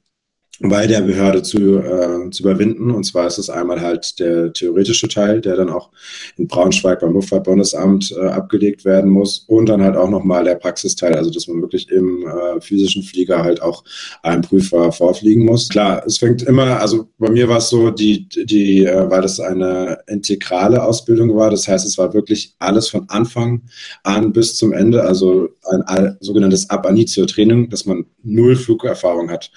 bei 0.61 0.87
der 0.87 1.01
Behörde 1.01 1.43
zu, 1.43 1.79
äh, 1.79 2.29
zu 2.29 2.43
überwinden. 2.43 2.91
Und 2.91 3.03
zwar 3.03 3.27
ist 3.27 3.37
es 3.37 3.49
einmal 3.49 3.81
halt 3.81 4.19
der 4.19 4.53
theoretische 4.53 5.07
Teil, 5.07 5.41
der 5.41 5.57
dann 5.57 5.69
auch 5.69 5.89
in 6.37 6.47
Braunschweig 6.47 7.01
beim 7.01 7.13
Luftfahrtbundesamt 7.13 8.11
äh, 8.11 8.27
abgelegt 8.27 8.85
werden 8.85 9.09
muss. 9.09 9.45
Und 9.47 9.67
dann 9.67 9.81
halt 9.81 9.97
auch 9.97 10.09
nochmal 10.09 10.45
der 10.45 10.55
Praxisteil, 10.55 11.15
also 11.15 11.29
dass 11.29 11.47
man 11.47 11.61
wirklich 11.61 11.89
im 11.91 12.25
äh, 12.25 12.61
physischen 12.61 13.03
Flieger 13.03 13.43
halt 13.43 13.61
auch 13.61 13.83
einem 14.23 14.41
Prüfer 14.41 14.91
vorfliegen 14.91 15.45
muss. 15.45 15.67
Klar, 15.67 16.03
es 16.05 16.17
fängt 16.19 16.43
immer, 16.43 16.79
also 16.79 17.09
bei 17.17 17.29
mir 17.29 17.49
war 17.49 17.57
es 17.57 17.69
so, 17.69 17.91
die, 17.91 18.27
die, 18.29 18.85
äh, 18.85 19.09
weil 19.09 19.21
das 19.21 19.39
eine 19.39 19.99
integrale 20.07 20.83
Ausbildung 20.83 21.35
war. 21.35 21.51
Das 21.51 21.67
heißt, 21.67 21.85
es 21.85 21.97
war 21.97 22.13
wirklich 22.13 22.55
alles 22.59 22.87
von 22.87 23.09
Anfang 23.09 23.63
an 24.03 24.31
bis 24.31 24.55
zum 24.55 24.71
Ende, 24.71 25.03
also 25.03 25.49
ein, 25.87 26.15
sogenanntes 26.19 26.69
Ab-Anitio-Training, 26.69 27.69
dass 27.69 27.85
man 27.85 28.05
null 28.23 28.55
Flugerfahrung 28.55 29.29
hat. 29.29 29.51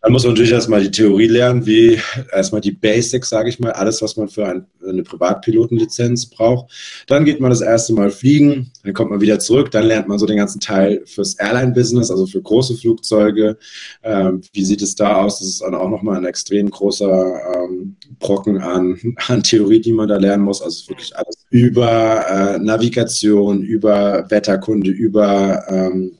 Dann 0.00 0.12
muss 0.12 0.22
man 0.22 0.32
natürlich 0.32 0.52
erstmal 0.52 0.80
die 0.80 0.92
Theorie 0.92 1.26
lernen, 1.26 1.66
wie 1.66 1.98
erstmal 2.32 2.60
die 2.60 2.70
Basics, 2.70 3.28
sage 3.28 3.48
ich 3.48 3.58
mal, 3.58 3.72
alles, 3.72 4.00
was 4.00 4.16
man 4.16 4.28
für 4.28 4.46
ein, 4.46 4.64
eine 4.86 5.02
Privatpilotenlizenz 5.02 6.26
braucht. 6.26 7.04
Dann 7.08 7.24
geht 7.24 7.40
man 7.40 7.50
das 7.50 7.62
erste 7.62 7.94
Mal 7.94 8.10
fliegen, 8.10 8.70
dann 8.84 8.94
kommt 8.94 9.10
man 9.10 9.20
wieder 9.20 9.40
zurück, 9.40 9.72
dann 9.72 9.86
lernt 9.86 10.06
man 10.06 10.20
so 10.20 10.26
den 10.26 10.36
ganzen 10.36 10.60
Teil 10.60 11.02
fürs 11.04 11.34
Airline-Business, 11.34 12.12
also 12.12 12.26
für 12.26 12.40
große 12.40 12.76
Flugzeuge. 12.76 13.58
Ähm, 14.04 14.42
wie 14.52 14.64
sieht 14.64 14.82
es 14.82 14.94
da 14.94 15.16
aus? 15.16 15.40
Das 15.40 15.48
ist 15.48 15.62
dann 15.62 15.74
auch 15.74 15.90
nochmal 15.90 16.18
ein 16.18 16.26
extrem 16.26 16.70
großer 16.70 17.40
ähm, 17.56 17.96
Brocken 18.20 18.58
an, 18.58 19.16
an 19.26 19.42
Theorie, 19.42 19.80
die 19.80 19.92
man 19.92 20.08
da 20.08 20.16
lernen 20.16 20.44
muss. 20.44 20.62
Also 20.62 20.88
wirklich 20.90 21.16
alles 21.16 21.44
über 21.50 22.24
äh, 22.28 22.58
Navigation, 22.58 23.62
über 23.62 24.30
Wetterkunde, 24.30 24.90
über 24.90 25.64
ähm, 25.68 26.17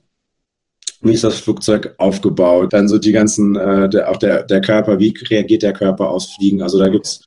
wie 1.01 1.13
ist 1.13 1.25
das 1.25 1.39
Flugzeug 1.39 1.95
aufgebaut, 1.99 2.73
dann 2.73 2.89
so 2.89 2.99
die 2.99 3.13
ganzen, 3.13 3.57
äh, 3.57 3.89
der, 3.89 4.11
auch 4.11 4.17
der, 4.17 4.43
der 4.43 4.61
Körper, 4.61 4.99
wie 4.99 5.15
reagiert 5.31 5.63
der 5.63 5.73
Körper 5.73 6.11
aufs 6.11 6.35
Fliegen. 6.35 6.63
Also 6.63 6.79
da 6.79 6.89
gibt's 6.89 7.21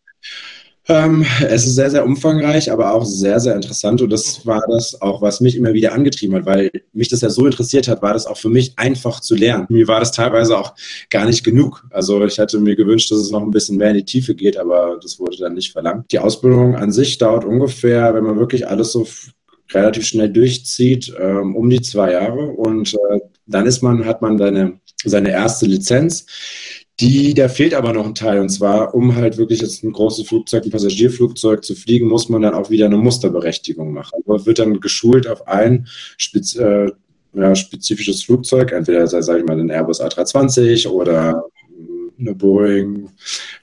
ähm, 0.88 1.26
es 1.48 1.66
ist 1.66 1.76
sehr, 1.76 1.92
sehr 1.92 2.04
umfangreich, 2.04 2.72
aber 2.72 2.94
auch 2.94 3.06
sehr, 3.06 3.40
sehr 3.40 3.56
interessant. 3.56 4.02
Und 4.02 4.10
das 4.10 4.46
war 4.46 4.62
das 4.68 5.00
auch, 5.02 5.22
was 5.22 5.40
mich 5.40 5.56
immer 5.56 5.74
wieder 5.74 5.94
angetrieben 5.94 6.36
hat, 6.36 6.46
weil 6.46 6.72
mich 6.92 7.08
das 7.08 7.22
ja 7.22 7.30
so 7.30 7.46
interessiert 7.46 7.88
hat, 7.88 8.02
war 8.02 8.14
das 8.14 8.26
auch 8.26 8.38
für 8.38 8.50
mich 8.50 8.74
einfach 8.78 9.20
zu 9.20 9.36
lernen. 9.36 9.68
Mir 9.70 9.88
war 9.88 10.00
das 10.00 10.12
teilweise 10.12 10.58
auch 10.58 10.74
gar 11.10 11.26
nicht 11.26 11.44
genug. 11.44 11.86
Also 11.92 12.24
ich 12.26 12.40
hatte 12.40 12.60
mir 12.60 12.76
gewünscht, 12.76 13.12
dass 13.12 13.20
es 13.20 13.32
noch 13.32 13.42
ein 13.42 13.52
bisschen 13.52 13.78
mehr 13.78 13.92
in 13.92 13.98
die 13.98 14.06
Tiefe 14.06 14.34
geht, 14.34 14.58
aber 14.58 15.00
das 15.02 15.20
wurde 15.20 15.38
dann 15.38 15.54
nicht 15.54 15.72
verlangt. 15.72 16.12
Die 16.12 16.20
Ausbildung 16.20 16.76
an 16.76 16.92
sich 16.92 17.18
dauert 17.18 17.46
ungefähr, 17.46 18.14
wenn 18.16 18.24
man 18.24 18.40
wirklich 18.40 18.68
alles 18.68 18.92
so 18.92 19.08
relativ 19.74 20.06
schnell 20.06 20.30
durchzieht, 20.30 21.14
ähm, 21.20 21.56
um 21.56 21.70
die 21.70 21.82
zwei 21.82 22.14
Jahre. 22.14 22.48
Und 22.48 22.94
äh, 22.94 23.20
dann 23.46 23.66
ist 23.66 23.82
man, 23.82 24.06
hat 24.06 24.22
man 24.22 24.38
seine, 24.38 24.80
seine 25.04 25.32
erste 25.32 25.66
Lizenz. 25.66 26.26
Die, 27.00 27.34
da 27.34 27.48
fehlt 27.48 27.74
aber 27.74 27.94
noch 27.94 28.06
ein 28.06 28.16
Teil. 28.16 28.40
Und 28.40 28.50
zwar, 28.50 28.94
um 28.94 29.16
halt 29.16 29.38
wirklich 29.38 29.62
jetzt 29.62 29.84
ein 29.84 29.92
großes 29.92 30.28
Flugzeug, 30.28 30.66
ein 30.66 30.72
Passagierflugzeug 30.72 31.64
zu 31.64 31.76
fliegen, 31.76 32.08
muss 32.08 32.30
man 32.30 32.42
dann 32.42 32.54
auch 32.54 32.70
wieder 32.70 32.86
eine 32.86 32.98
Musterberechtigung 32.98 33.92
machen. 33.92 34.22
Also 34.28 34.46
wird 34.46 34.60
dann 34.60 34.80
geschult 34.80 35.28
auf 35.28 35.48
ein 35.48 35.88
Spez 36.18 36.56
äh, 36.56 36.92
ja, 37.34 37.56
spezifisches 37.56 38.24
Flugzeug, 38.24 38.72
entweder, 38.72 39.08
sage 39.08 39.40
ich 39.40 39.46
mal, 39.46 39.58
den 39.58 39.70
Airbus 39.70 40.02
A320 40.02 40.88
oder 40.90 41.46
eine 42.22 42.36
Boeing, 42.36 43.10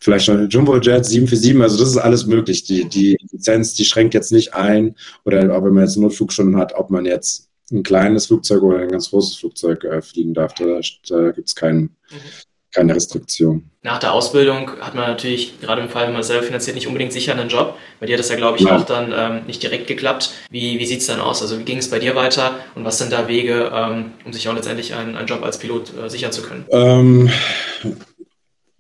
vielleicht 0.01 0.27
schon 0.27 0.39
eine 0.39 0.49
Jumbojet 0.49 1.07
747, 1.07 1.63
also 1.63 1.79
das 1.79 1.91
ist 1.91 1.97
alles 1.97 2.27
möglich. 2.27 2.65
Die, 2.65 2.85
die 2.89 3.17
Lizenz, 3.33 3.75
die 3.75 3.85
schränkt 3.85 4.15
jetzt 4.15 4.33
nicht 4.33 4.55
ein, 4.55 4.95
oder 5.25 5.43
wenn 5.65 5.75
man 5.75 5.85
jetzt 5.85 5.97
einen 5.97 6.05
Notflug 6.05 6.33
schon 6.33 6.57
hat, 6.57 6.75
ob 6.75 6.91
man 6.91 7.07
jetzt 7.07 7.49
ein 7.73 7.83
kleines 7.83 8.27
Flugzeug 8.27 8.63
oder 8.63 8.79
ein 8.79 8.89
ganz 8.89 9.11
großes 9.11 9.37
Flugzeug 9.37 9.85
äh, 9.85 10.03
fliegen 10.03 10.35
darf. 10.35 10.55
Da, 10.55 10.81
da 11.09 11.31
gibt 11.33 11.49
es 11.49 11.55
kein, 11.55 11.77
mhm. 11.77 11.91
keine 12.73 12.95
Restriktion. 12.95 13.71
Nach 13.83 13.99
der 13.99 14.13
Ausbildung 14.13 14.71
hat 14.81 14.95
man 14.95 15.09
natürlich, 15.09 15.61
gerade 15.61 15.83
im 15.83 15.89
Fall, 15.89 16.07
wenn 16.07 16.15
man 16.15 16.23
selber 16.23 16.45
finanziert, 16.45 16.77
nicht 16.77 16.87
unbedingt 16.87 17.13
sicher 17.13 17.33
einen 17.33 17.49
Job. 17.49 17.77
Bei 18.01 18.07
dir 18.07 18.15
hat 18.15 18.21
das 18.21 18.29
ja, 18.29 18.37
glaube 18.37 18.59
ich, 18.59 18.65
ja. 18.65 18.77
auch 18.77 18.85
dann 18.85 19.13
ähm, 19.17 19.47
nicht 19.47 19.63
direkt 19.63 19.87
geklappt. 19.87 20.33
Wie, 20.51 20.79
wie 20.79 20.87
sieht 20.87 21.01
es 21.01 21.07
dann 21.07 21.21
aus? 21.21 21.43
Also 21.43 21.59
wie 21.59 21.65
ging 21.65 21.79
es 21.79 21.91
bei 21.91 21.99
dir 21.99 22.15
weiter 22.15 22.57
und 22.75 22.85
was 22.85 22.99
sind 22.99 23.13
da 23.13 23.29
Wege, 23.29 23.71
ähm, 23.73 24.13
um 24.25 24.33
sich 24.33 24.49
auch 24.49 24.55
letztendlich 24.55 24.95
einen, 24.95 25.17
einen 25.17 25.27
Job 25.27 25.43
als 25.43 25.59
Pilot 25.59 25.93
äh, 25.97 26.09
sichern 26.09 26.33
zu 26.33 26.43
können? 26.43 26.65
Ähm, 26.71 27.31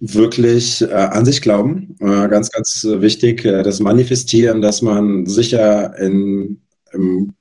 wirklich 0.00 0.82
äh, 0.82 0.92
an 0.92 1.24
sich 1.24 1.42
glauben. 1.42 1.96
Äh, 2.00 2.28
ganz, 2.28 2.50
ganz 2.50 2.86
wichtig, 2.88 3.44
äh, 3.44 3.62
das 3.62 3.80
Manifestieren, 3.80 4.60
dass 4.62 4.82
man 4.82 5.26
sicher 5.26 5.98
in, 5.98 6.60
im, 6.92 7.34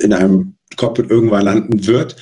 in 0.00 0.12
einem 0.12 0.56
Cockpit 0.76 1.10
irgendwann 1.10 1.44
landen 1.44 1.86
wird, 1.86 2.16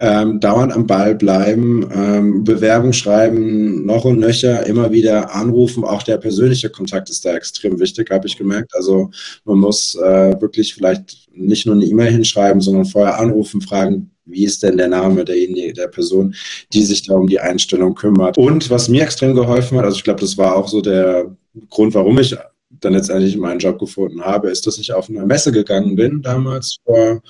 ähm, 0.00 0.40
dauernd 0.40 0.72
am 0.72 0.86
Ball 0.86 1.14
bleiben, 1.14 1.88
ähm, 1.92 2.44
Bewerbung 2.44 2.92
schreiben, 2.92 3.84
noch 3.84 4.04
und 4.04 4.18
nöcher, 4.18 4.66
immer 4.66 4.90
wieder 4.90 5.34
anrufen. 5.34 5.84
Auch 5.84 6.02
der 6.02 6.16
persönliche 6.16 6.70
Kontakt 6.70 7.10
ist 7.10 7.24
da 7.24 7.34
extrem 7.34 7.78
wichtig, 7.78 8.10
habe 8.10 8.26
ich 8.26 8.38
gemerkt. 8.38 8.74
Also 8.74 9.10
man 9.44 9.58
muss 9.58 9.94
äh, 9.96 10.40
wirklich 10.40 10.74
vielleicht 10.74 11.28
nicht 11.32 11.66
nur 11.66 11.74
eine 11.74 11.84
E-Mail 11.84 12.12
hinschreiben, 12.12 12.60
sondern 12.60 12.86
vorher 12.86 13.18
anrufen, 13.18 13.60
fragen, 13.60 14.09
wie 14.24 14.44
ist 14.44 14.62
denn 14.62 14.76
der 14.76 14.88
Name 14.88 15.24
derjenigen, 15.24 15.74
der 15.74 15.88
Person, 15.88 16.34
die 16.72 16.82
sich 16.82 17.06
da 17.06 17.14
um 17.14 17.26
die 17.26 17.40
Einstellung 17.40 17.94
kümmert. 17.94 18.38
Und 18.38 18.70
was 18.70 18.88
mir 18.88 19.02
extrem 19.02 19.34
geholfen 19.34 19.78
hat, 19.78 19.84
also 19.84 19.96
ich 19.96 20.04
glaube, 20.04 20.20
das 20.20 20.38
war 20.38 20.56
auch 20.56 20.68
so 20.68 20.80
der 20.80 21.34
Grund, 21.68 21.94
warum 21.94 22.18
ich 22.18 22.36
dann 22.70 22.92
letztendlich 22.92 23.36
meinen 23.36 23.58
Job 23.58 23.78
gefunden 23.78 24.22
habe, 24.22 24.48
ist, 24.50 24.66
dass 24.66 24.78
ich 24.78 24.92
auf 24.92 25.08
eine 25.08 25.26
Messe 25.26 25.52
gegangen 25.52 25.96
bin, 25.96 26.22
damals 26.22 26.78
vor, 26.84 27.20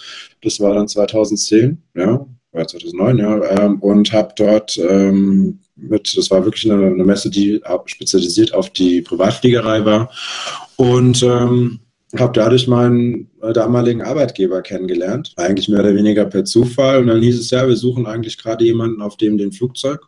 das 0.42 0.60
war 0.60 0.74
dann 0.74 0.88
2010, 0.88 1.82
ja, 1.94 2.26
war 2.52 2.66
2009, 2.66 3.18
ja, 3.18 3.64
ähm, 3.64 3.78
und 3.80 4.12
habe 4.12 4.34
dort 4.36 4.76
ähm, 4.78 5.60
mit, 5.76 6.16
das 6.16 6.30
war 6.30 6.44
wirklich 6.44 6.70
eine, 6.70 6.86
eine, 6.86 7.04
Messe, 7.04 7.30
die 7.30 7.60
spezialisiert 7.86 8.52
auf 8.52 8.70
die 8.70 9.00
Privatfliegerei 9.00 9.84
war 9.84 10.10
und 10.76 11.22
ähm, 11.22 11.80
habe 12.18 12.32
dadurch 12.32 12.66
meinen 12.66 13.30
äh, 13.40 13.52
damaligen 13.52 14.02
Arbeitgeber 14.02 14.62
kennengelernt, 14.62 15.32
eigentlich 15.36 15.68
mehr 15.68 15.80
oder 15.80 15.94
weniger 15.94 16.24
per 16.24 16.44
Zufall. 16.44 16.98
Und 16.98 17.06
dann 17.06 17.22
hieß 17.22 17.38
es 17.38 17.50
ja, 17.50 17.66
wir 17.66 17.76
suchen 17.76 18.06
eigentlich 18.06 18.38
gerade 18.38 18.64
jemanden 18.64 19.00
auf 19.00 19.16
dem 19.16 19.38
den 19.38 19.52
Flugzeug. 19.52 20.00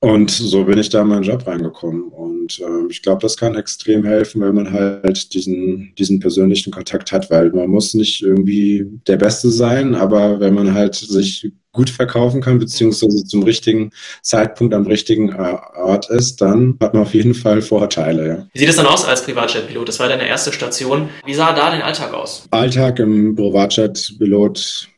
Und 0.00 0.30
so 0.30 0.64
bin 0.64 0.78
ich 0.78 0.88
da 0.88 1.02
in 1.02 1.08
meinen 1.08 1.22
Job 1.22 1.46
reingekommen. 1.46 2.04
Und 2.04 2.37
äh, 2.60 2.90
ich 2.90 3.02
glaube, 3.02 3.20
das 3.22 3.36
kann 3.36 3.56
extrem 3.56 4.04
helfen, 4.04 4.40
wenn 4.40 4.54
man 4.54 4.72
halt 4.72 5.34
diesen, 5.34 5.92
diesen 5.98 6.20
persönlichen 6.20 6.72
Kontakt 6.72 7.12
hat, 7.12 7.30
weil 7.30 7.50
man 7.50 7.68
muss 7.68 7.94
nicht 7.94 8.22
irgendwie 8.22 8.86
der 9.06 9.16
Beste 9.16 9.50
sein, 9.50 9.94
aber 9.94 10.40
wenn 10.40 10.54
man 10.54 10.74
halt 10.74 10.94
sich 10.94 11.50
gut 11.72 11.90
verkaufen 11.90 12.40
kann, 12.40 12.58
beziehungsweise 12.58 13.24
zum 13.24 13.42
richtigen 13.42 13.90
Zeitpunkt 14.22 14.74
am 14.74 14.86
richtigen 14.86 15.30
äh, 15.30 15.56
Ort 15.76 16.10
ist, 16.10 16.40
dann 16.40 16.76
hat 16.80 16.94
man 16.94 17.02
auf 17.02 17.14
jeden 17.14 17.34
Fall 17.34 17.62
Vorteile. 17.62 18.26
Ja. 18.26 18.46
Wie 18.52 18.58
sieht 18.58 18.68
es 18.68 18.76
dann 18.76 18.86
aus 18.86 19.04
als 19.04 19.22
Privatjet-Pilot? 19.24 19.88
Das 19.88 20.00
war 20.00 20.08
deine 20.08 20.26
erste 20.26 20.52
Station. 20.52 21.08
Wie 21.24 21.34
sah 21.34 21.52
da 21.52 21.70
dein 21.70 21.82
Alltag 21.82 22.14
aus? 22.14 22.46
Alltag 22.50 22.98
im 22.98 23.36
Privatjet-Pilot 23.36 24.88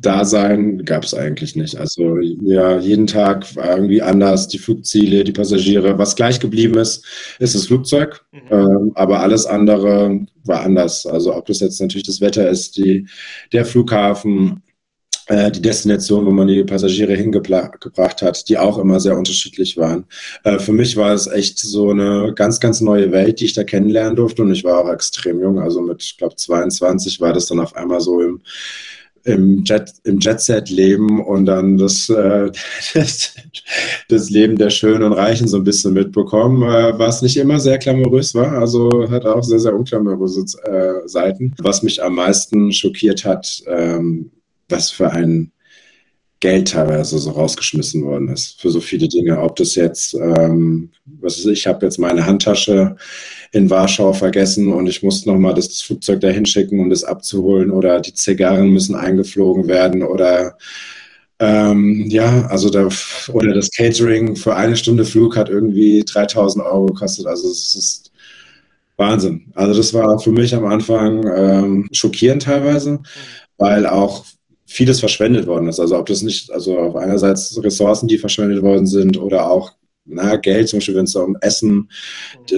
Dasein 0.00 0.84
gab 0.84 1.04
es 1.04 1.14
eigentlich 1.14 1.56
nicht. 1.56 1.76
Also 1.76 2.18
ja, 2.18 2.78
jeden 2.78 3.06
Tag 3.06 3.54
war 3.56 3.76
irgendwie 3.76 4.00
anders, 4.00 4.48
die 4.48 4.58
Flugziele, 4.58 5.24
die 5.24 5.32
Passagiere. 5.32 5.98
Was 5.98 6.14
gleich 6.14 6.38
geblieben 6.38 6.78
ist, 6.78 7.04
ist 7.38 7.54
das 7.54 7.66
Flugzeug, 7.66 8.24
mhm. 8.30 8.40
ähm, 8.50 8.92
aber 8.94 9.20
alles 9.20 9.46
andere 9.46 10.20
war 10.44 10.62
anders. 10.62 11.04
Also 11.06 11.34
ob 11.34 11.46
das 11.46 11.60
jetzt 11.60 11.80
natürlich 11.80 12.06
das 12.06 12.20
Wetter 12.20 12.48
ist, 12.48 12.76
die, 12.76 13.06
der 13.52 13.64
Flughafen, 13.64 14.62
äh, 15.28 15.50
die 15.50 15.62
Destination, 15.62 16.24
wo 16.26 16.30
man 16.30 16.48
die 16.48 16.64
Passagiere 16.64 17.14
hingebracht 17.14 18.22
hat, 18.22 18.48
die 18.48 18.56
auch 18.56 18.78
immer 18.78 18.98
sehr 18.98 19.16
unterschiedlich 19.16 19.76
waren. 19.76 20.06
Äh, 20.44 20.58
für 20.58 20.72
mich 20.72 20.96
war 20.96 21.12
es 21.12 21.26
echt 21.26 21.58
so 21.58 21.90
eine 21.90 22.32
ganz, 22.34 22.60
ganz 22.60 22.80
neue 22.80 23.12
Welt, 23.12 23.40
die 23.40 23.46
ich 23.46 23.52
da 23.52 23.64
kennenlernen 23.64 24.16
durfte 24.16 24.42
und 24.42 24.52
ich 24.52 24.64
war 24.64 24.78
auch 24.78 24.90
extrem 24.90 25.40
jung, 25.40 25.58
also 25.60 25.82
mit, 25.82 26.02
ich 26.02 26.16
glaube, 26.16 26.36
22 26.36 27.20
war 27.20 27.32
das 27.32 27.46
dann 27.46 27.60
auf 27.60 27.76
einmal 27.76 28.00
so 28.00 28.20
im 28.20 28.40
im 29.28 29.62
Jet, 29.64 29.92
im 30.04 30.18
Jetset 30.18 30.70
leben 30.70 31.22
und 31.24 31.46
dann 31.46 31.76
das, 31.76 32.08
äh, 32.08 32.50
das, 32.94 33.34
das, 34.08 34.30
Leben 34.30 34.56
der 34.56 34.70
Schönen 34.70 35.02
und 35.02 35.12
Reichen 35.12 35.46
so 35.46 35.58
ein 35.58 35.64
bisschen 35.64 35.92
mitbekommen, 35.92 36.62
äh, 36.62 36.98
was 36.98 37.22
nicht 37.22 37.36
immer 37.36 37.60
sehr 37.60 37.78
glamourös 37.78 38.34
war. 38.34 38.52
Also 38.52 39.08
hat 39.10 39.26
auch 39.26 39.42
sehr, 39.42 39.60
sehr 39.60 39.74
unglamouröse 39.74 40.44
äh, 40.64 41.06
Seiten. 41.06 41.54
Was 41.58 41.82
mich 41.82 42.02
am 42.02 42.14
meisten 42.14 42.72
schockiert 42.72 43.24
hat, 43.24 43.62
ähm, 43.66 44.30
was 44.68 44.90
für 44.90 45.10
ein 45.10 45.52
Geld 46.40 46.68
teilweise 46.68 47.18
so 47.18 47.30
rausgeschmissen 47.30 48.04
worden 48.04 48.28
ist 48.28 48.60
für 48.60 48.70
so 48.70 48.80
viele 48.80 49.08
Dinge. 49.08 49.40
Ob 49.40 49.56
das 49.56 49.74
jetzt, 49.74 50.14
ähm, 50.14 50.90
was 51.20 51.38
ist, 51.38 51.46
ich 51.46 51.66
habe 51.66 51.84
jetzt 51.84 51.98
meine 51.98 52.26
Handtasche 52.26 52.96
in 53.52 53.70
Warschau 53.70 54.12
vergessen 54.12 54.72
und 54.72 54.86
ich 54.86 55.02
muss 55.02 55.26
nochmal 55.26 55.54
das, 55.54 55.68
das 55.68 55.82
Flugzeug 55.82 56.20
dahin 56.20 56.46
schicken, 56.46 56.80
um 56.80 56.90
das 56.90 57.02
abzuholen 57.02 57.70
oder 57.70 58.00
die 58.00 58.14
Zigarren 58.14 58.70
müssen 58.70 58.94
eingeflogen 58.94 59.66
werden 59.66 60.02
oder 60.02 60.56
ähm, 61.40 62.06
ja, 62.08 62.46
also 62.46 62.68
da, 62.68 62.88
oder 63.32 63.54
das 63.54 63.70
Catering 63.70 64.36
für 64.36 64.56
eine 64.56 64.76
Stunde 64.76 65.04
Flug 65.04 65.36
hat 65.36 65.48
irgendwie 65.48 66.04
3000 66.04 66.64
Euro 66.64 66.86
gekostet. 66.86 67.26
Also 67.26 67.48
es 67.48 67.74
ist 67.74 68.12
Wahnsinn. 68.96 69.52
Also 69.54 69.74
das 69.74 69.94
war 69.94 70.18
für 70.18 70.32
mich 70.32 70.54
am 70.54 70.66
Anfang 70.66 71.24
ähm, 71.26 71.88
schockierend 71.92 72.42
teilweise, 72.42 73.00
weil 73.56 73.86
auch 73.86 74.24
vieles 74.68 75.00
verschwendet 75.00 75.46
worden 75.46 75.66
ist. 75.66 75.80
Also 75.80 75.98
ob 75.98 76.06
das 76.06 76.22
nicht, 76.22 76.52
also 76.52 76.78
auf 76.78 76.94
einerseits 76.94 77.60
Ressourcen, 77.64 78.06
die 78.06 78.18
verschwendet 78.18 78.62
worden 78.62 78.86
sind 78.86 79.18
oder 79.18 79.50
auch 79.50 79.72
na, 80.08 80.36
Geld, 80.36 80.68
zum 80.68 80.78
Beispiel, 80.78 80.94
wenn 80.94 81.04
es 81.04 81.12
da 81.12 81.20
um 81.20 81.36
Essen, 81.40 81.88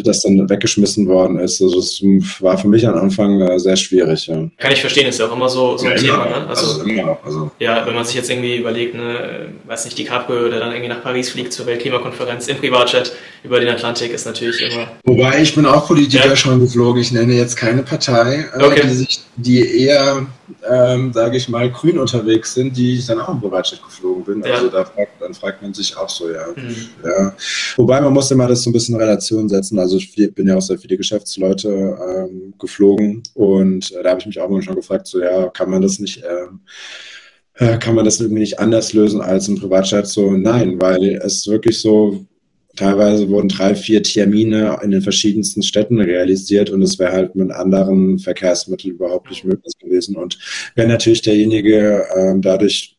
das 0.04 0.20
dann 0.22 0.48
weggeschmissen 0.48 1.06
worden 1.06 1.38
ist. 1.38 1.60
Also 1.60 1.76
das 1.76 2.00
war 2.40 2.56
für 2.56 2.68
mich 2.68 2.86
am 2.86 2.94
Anfang 2.94 3.40
äh, 3.40 3.58
sehr 3.58 3.76
schwierig. 3.76 4.26
Ja. 4.26 4.48
Kann 4.58 4.72
ich 4.72 4.80
verstehen, 4.80 5.06
ist 5.08 5.18
ja 5.18 5.26
auch 5.26 5.32
immer 5.32 5.48
so, 5.48 5.76
so 5.76 5.86
ein 5.86 5.92
ja, 5.92 5.98
Thema. 5.98 6.26
Ne? 6.26 6.46
Also, 6.48 6.66
also, 6.66 6.82
immer, 6.82 7.18
also, 7.24 7.50
Ja, 7.58 7.84
wenn 7.86 7.94
man 7.94 8.04
sich 8.04 8.14
jetzt 8.14 8.30
irgendwie 8.30 8.56
überlegt, 8.56 8.94
ne, 8.94 9.48
weiß 9.66 9.84
nicht, 9.84 9.98
DiCaprio, 9.98 10.48
der 10.48 10.60
dann 10.60 10.70
irgendwie 10.70 10.88
nach 10.88 11.02
Paris 11.02 11.30
fliegt 11.30 11.52
zur 11.52 11.66
Weltklimakonferenz 11.66 12.48
im 12.48 12.58
Privatjet 12.58 13.12
über 13.42 13.58
den 13.58 13.68
Atlantik, 13.68 14.12
ist 14.12 14.26
natürlich 14.26 14.60
immer... 14.60 14.88
Wobei, 15.04 15.42
ich 15.42 15.54
bin 15.54 15.66
auch 15.66 15.86
Politiker 15.86 16.28
ja. 16.28 16.36
schon 16.36 16.60
geflogen. 16.60 17.00
Ich 17.00 17.12
nenne 17.12 17.34
jetzt 17.34 17.56
keine 17.56 17.82
Partei, 17.82 18.46
äh, 18.54 18.62
okay. 18.62 18.82
die, 18.84 18.94
sich, 18.94 19.20
die 19.36 19.84
eher, 19.84 20.26
ähm, 20.70 21.12
sage 21.12 21.36
ich 21.36 21.48
mal, 21.48 21.70
grün 21.70 21.98
unterwegs 21.98 22.54
sind, 22.54 22.76
die 22.76 22.98
ich 22.98 23.06
dann 23.06 23.20
auch 23.20 23.30
im 23.30 23.40
Privatjet 23.40 23.82
geflogen 23.82 24.24
bin. 24.24 24.44
Also 24.44 24.68
da 24.68 24.84
fragt, 24.84 25.20
dann 25.20 25.34
fragt 25.34 25.62
man 25.62 25.74
sich 25.74 25.96
auch 25.96 26.08
so, 26.08 26.30
ja, 26.30 26.46
mhm. 26.54 26.76
ja 27.04 27.34
Wobei 27.76 28.00
man 28.00 28.12
muss 28.12 28.30
immer 28.30 28.46
das 28.46 28.62
so 28.62 28.70
ein 28.70 28.72
bisschen 28.72 28.94
in 28.94 29.00
Relation 29.00 29.48
setzen. 29.48 29.78
Also 29.78 29.96
ich 29.96 30.14
bin 30.34 30.46
ja 30.46 30.56
auch 30.56 30.62
sehr 30.62 30.78
viele 30.78 30.96
Geschäftsleute 30.96 31.68
ähm, 31.68 32.54
geflogen 32.58 33.22
und 33.34 33.92
äh, 33.92 34.02
da 34.02 34.10
habe 34.10 34.20
ich 34.20 34.26
mich 34.26 34.40
auch 34.40 34.48
mal 34.48 34.62
schon 34.62 34.76
gefragt, 34.76 35.06
so 35.06 35.20
ja, 35.20 35.48
kann 35.48 35.70
man 35.70 35.82
das 35.82 35.98
nicht, 35.98 36.22
ähm, 36.22 36.60
äh, 37.54 37.78
kann 37.78 37.94
man 37.94 38.04
das 38.04 38.20
irgendwie 38.20 38.40
nicht 38.40 38.58
anders 38.58 38.92
lösen 38.92 39.20
als 39.20 39.48
im 39.48 39.56
Privatchat? 39.56 40.06
So 40.06 40.32
nein, 40.32 40.80
weil 40.80 41.20
es 41.22 41.46
wirklich 41.46 41.80
so, 41.80 42.24
teilweise 42.76 43.28
wurden 43.28 43.48
drei, 43.48 43.74
vier 43.74 44.02
Termine 44.02 44.78
in 44.82 44.90
den 44.90 45.02
verschiedensten 45.02 45.62
Städten 45.62 46.00
realisiert 46.00 46.70
und 46.70 46.82
es 46.82 46.98
wäre 46.98 47.12
halt 47.12 47.34
mit 47.34 47.50
anderen 47.50 48.18
Verkehrsmitteln 48.18 48.94
überhaupt 48.94 49.28
nicht 49.28 49.44
möglich 49.44 49.74
gewesen. 49.78 50.16
Und 50.16 50.38
wenn 50.76 50.88
natürlich 50.88 51.22
derjenige 51.22 52.04
ähm, 52.16 52.42
dadurch 52.42 52.96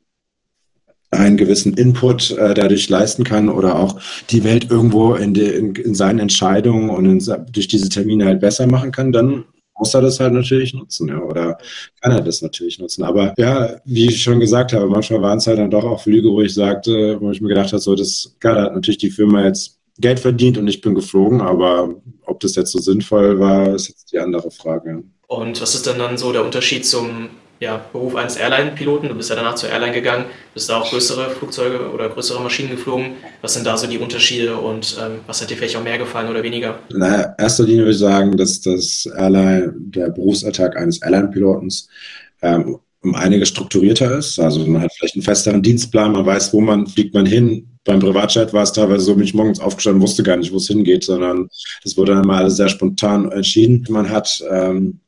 einen 1.12 1.38
gewissen 1.38 1.74
Input 1.74 2.32
äh, 2.32 2.54
dadurch 2.54 2.88
leisten 2.90 3.24
kann 3.24 3.50
oder 3.50 3.78
auch 3.78 4.00
die 4.30 4.44
Welt 4.44 4.72
irgendwo 4.72 5.14
in, 5.14 5.34
de, 5.34 5.58
in, 5.58 5.76
in 5.76 5.94
seinen 5.94 6.20
Entscheidungen 6.20 6.90
und 6.90 7.06
in, 7.06 7.36
durch 7.52 7.68
diese 7.68 7.90
Termine 7.90 8.26
halt 8.26 8.40
besser 8.40 8.66
machen 8.66 8.92
kann, 8.92 9.12
dann 9.12 9.44
muss 9.78 9.94
er 9.94 10.02
das 10.02 10.20
halt 10.20 10.34
natürlich 10.34 10.74
nutzen, 10.74 11.08
ja, 11.08 11.20
oder 11.20 11.58
kann 12.02 12.12
er 12.12 12.22
das 12.22 12.42
natürlich 12.42 12.78
nutzen. 12.80 13.04
Aber 13.04 13.34
ja, 13.38 13.78
wie 13.84 14.10
ich 14.10 14.22
schon 14.22 14.40
gesagt 14.40 14.74
habe, 14.74 14.88
manchmal 14.88 15.22
waren 15.22 15.40
es 15.40 15.48
halt 15.48 15.58
dann 15.58 15.72
doch 15.72 15.84
auch 15.84 16.04
Flüge, 16.04 16.30
wo 16.30 16.42
ich 16.42 16.54
sagte, 16.54 17.20
wo 17.20 17.32
ich 17.32 17.42
mir 17.42 17.50
gedacht 17.50 17.74
habe, 17.74 17.82
so, 17.82 17.96
das, 17.96 18.36
klar, 18.40 18.56
da 18.56 18.64
hat 18.66 18.76
natürlich 18.76 19.00
die 19.00 19.10
Firma 19.10 19.44
jetzt 19.44 19.80
Geld 20.00 20.20
verdient 20.20 20.58
und 20.58 20.68
ich 20.68 20.82
bin 20.82 20.96
geflogen, 20.96 21.42
aber 21.42 21.96
ob 22.26 22.40
das 22.40 22.56
jetzt 22.56 22.72
so 22.72 22.80
sinnvoll 22.80 23.40
war, 23.40 23.74
ist 23.74 23.90
jetzt 23.90 24.12
die 24.12 24.20
andere 24.20 24.52
Frage. 24.52 25.04
Und 25.28 25.62
was 25.62 25.76
ist 25.76 25.88
denn 25.88 25.98
dann 25.98 26.18
so 26.18 26.32
der 26.32 26.46
Unterschied 26.46 26.86
zum 26.86 27.30
ja, 27.62 27.86
Beruf 27.94 28.16
eines 28.16 28.38
Airline-Piloten. 28.38 29.08
Du 29.08 29.14
bist 29.14 29.30
ja 29.30 29.36
danach 29.36 29.54
zur 29.54 29.70
Airline 29.70 29.94
gegangen, 29.94 30.26
bist 30.56 30.68
da 30.68 30.82
auch 30.82 30.90
größere 30.90 31.30
Flugzeuge 31.30 31.92
oder 31.92 32.10
größere 32.10 32.42
Maschinen 32.42 32.72
geflogen. 32.72 33.14
Was 33.42 33.54
sind 33.54 33.68
da 33.68 33.78
so 33.78 33.86
die 33.86 34.00
Unterschiede 34.00 34.58
und 34.58 34.98
ähm, 35.00 35.20
was 35.28 35.42
hat 35.42 35.52
dir 35.52 35.58
vielleicht 35.58 35.76
auch 35.76 35.84
mehr 35.84 36.00
gefallen 36.00 36.28
oder 36.28 36.42
weniger? 36.42 36.80
In 36.90 37.02
erster 37.02 37.64
Linie 37.64 37.84
würde 37.84 37.92
ich 37.92 38.00
sagen, 38.00 38.36
dass 38.36 38.62
das 38.62 39.08
Airline, 39.16 39.74
der 39.78 40.10
Berufsalltag 40.10 40.76
eines 40.76 41.04
Airline-Pilotens 41.04 41.88
ähm, 42.42 42.80
um 43.04 43.14
einiges 43.14 43.50
strukturierter 43.50 44.18
ist. 44.18 44.40
Also 44.40 44.66
man 44.66 44.82
hat 44.82 44.92
vielleicht 44.98 45.16
einen 45.16 45.24
festeren 45.24 45.62
Dienstplan, 45.62 46.14
man 46.14 46.26
weiß, 46.26 46.54
wo 46.54 46.62
man 46.62 46.88
fliegt 46.88 47.14
man 47.14 47.28
hin. 47.28 47.68
Beim 47.84 48.00
Privatjet 48.00 48.54
war 48.54 48.64
es 48.64 48.74
teilweise 48.74 49.06
so, 49.06 49.16
bin 49.16 49.24
ich 49.24 49.36
morgens 49.36 49.60
aufgestanden, 49.60 50.02
wusste 50.02 50.24
gar 50.24 50.38
nicht, 50.38 50.52
wo 50.52 50.58
es 50.58 50.68
hingeht, 50.68 51.04
sondern 51.04 51.48
das 51.84 51.96
wurde 51.96 52.14
dann 52.16 52.26
mal 52.26 52.42
alles 52.42 52.58
sehr 52.58 52.70
spontan 52.70 53.32
entschieden. 53.32 53.86
Man 53.90 54.10
hat 54.10 54.44
ähm, 54.50 55.00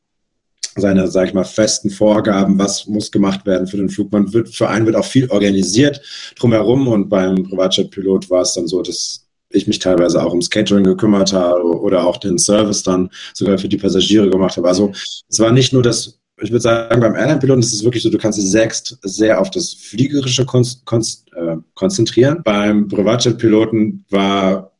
seine, 0.76 1.08
sag 1.08 1.28
ich 1.28 1.34
mal, 1.34 1.44
festen 1.44 1.90
Vorgaben, 1.90 2.58
was 2.58 2.86
muss 2.86 3.10
gemacht 3.10 3.46
werden 3.46 3.66
für 3.66 3.76
den 3.76 3.88
Flug. 3.88 4.12
Man 4.12 4.32
wird, 4.32 4.48
für 4.48 4.68
einen 4.68 4.86
wird 4.86 4.96
auch 4.96 5.04
viel 5.04 5.30
organisiert 5.30 6.00
drumherum 6.38 6.88
und 6.88 7.08
beim 7.08 7.42
Privatjet-Pilot 7.44 8.30
war 8.30 8.42
es 8.42 8.54
dann 8.54 8.66
so, 8.66 8.82
dass 8.82 9.26
ich 9.50 9.66
mich 9.66 9.78
teilweise 9.78 10.22
auch 10.22 10.30
ums 10.30 10.50
Catering 10.50 10.84
gekümmert 10.84 11.32
habe 11.32 11.62
oder 11.62 12.04
auch 12.04 12.16
den 12.16 12.38
Service 12.38 12.82
dann 12.82 13.10
sogar 13.34 13.58
für 13.58 13.68
die 13.68 13.76
Passagiere 13.76 14.28
gemacht 14.28 14.56
habe. 14.56 14.68
Also 14.68 14.92
es 15.28 15.38
war 15.38 15.52
nicht 15.52 15.72
nur 15.72 15.82
das 15.82 16.18
ich 16.42 16.50
würde 16.50 16.62
sagen, 16.62 17.00
beim 17.00 17.14
Airline-Piloten 17.14 17.60
ist 17.60 17.72
es 17.72 17.84
wirklich 17.84 18.02
so, 18.02 18.10
du 18.10 18.18
kannst 18.18 18.38
dich 18.38 18.50
sehr, 18.50 18.68
sehr 19.02 19.40
auf 19.40 19.50
das 19.50 19.72
Fliegerische 19.72 20.42
äh, 20.42 21.56
konzentrieren. 21.74 22.42
Beim 22.44 22.88
Privatjet-Piloten 22.88 24.04
war 24.10 24.72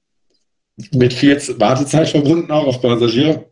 mit 0.92 1.12
viel 1.12 1.40
Wartezeit 1.58 2.08
verbunden, 2.08 2.50
auch 2.50 2.66
auf 2.66 2.82
Passagier. 2.82 3.46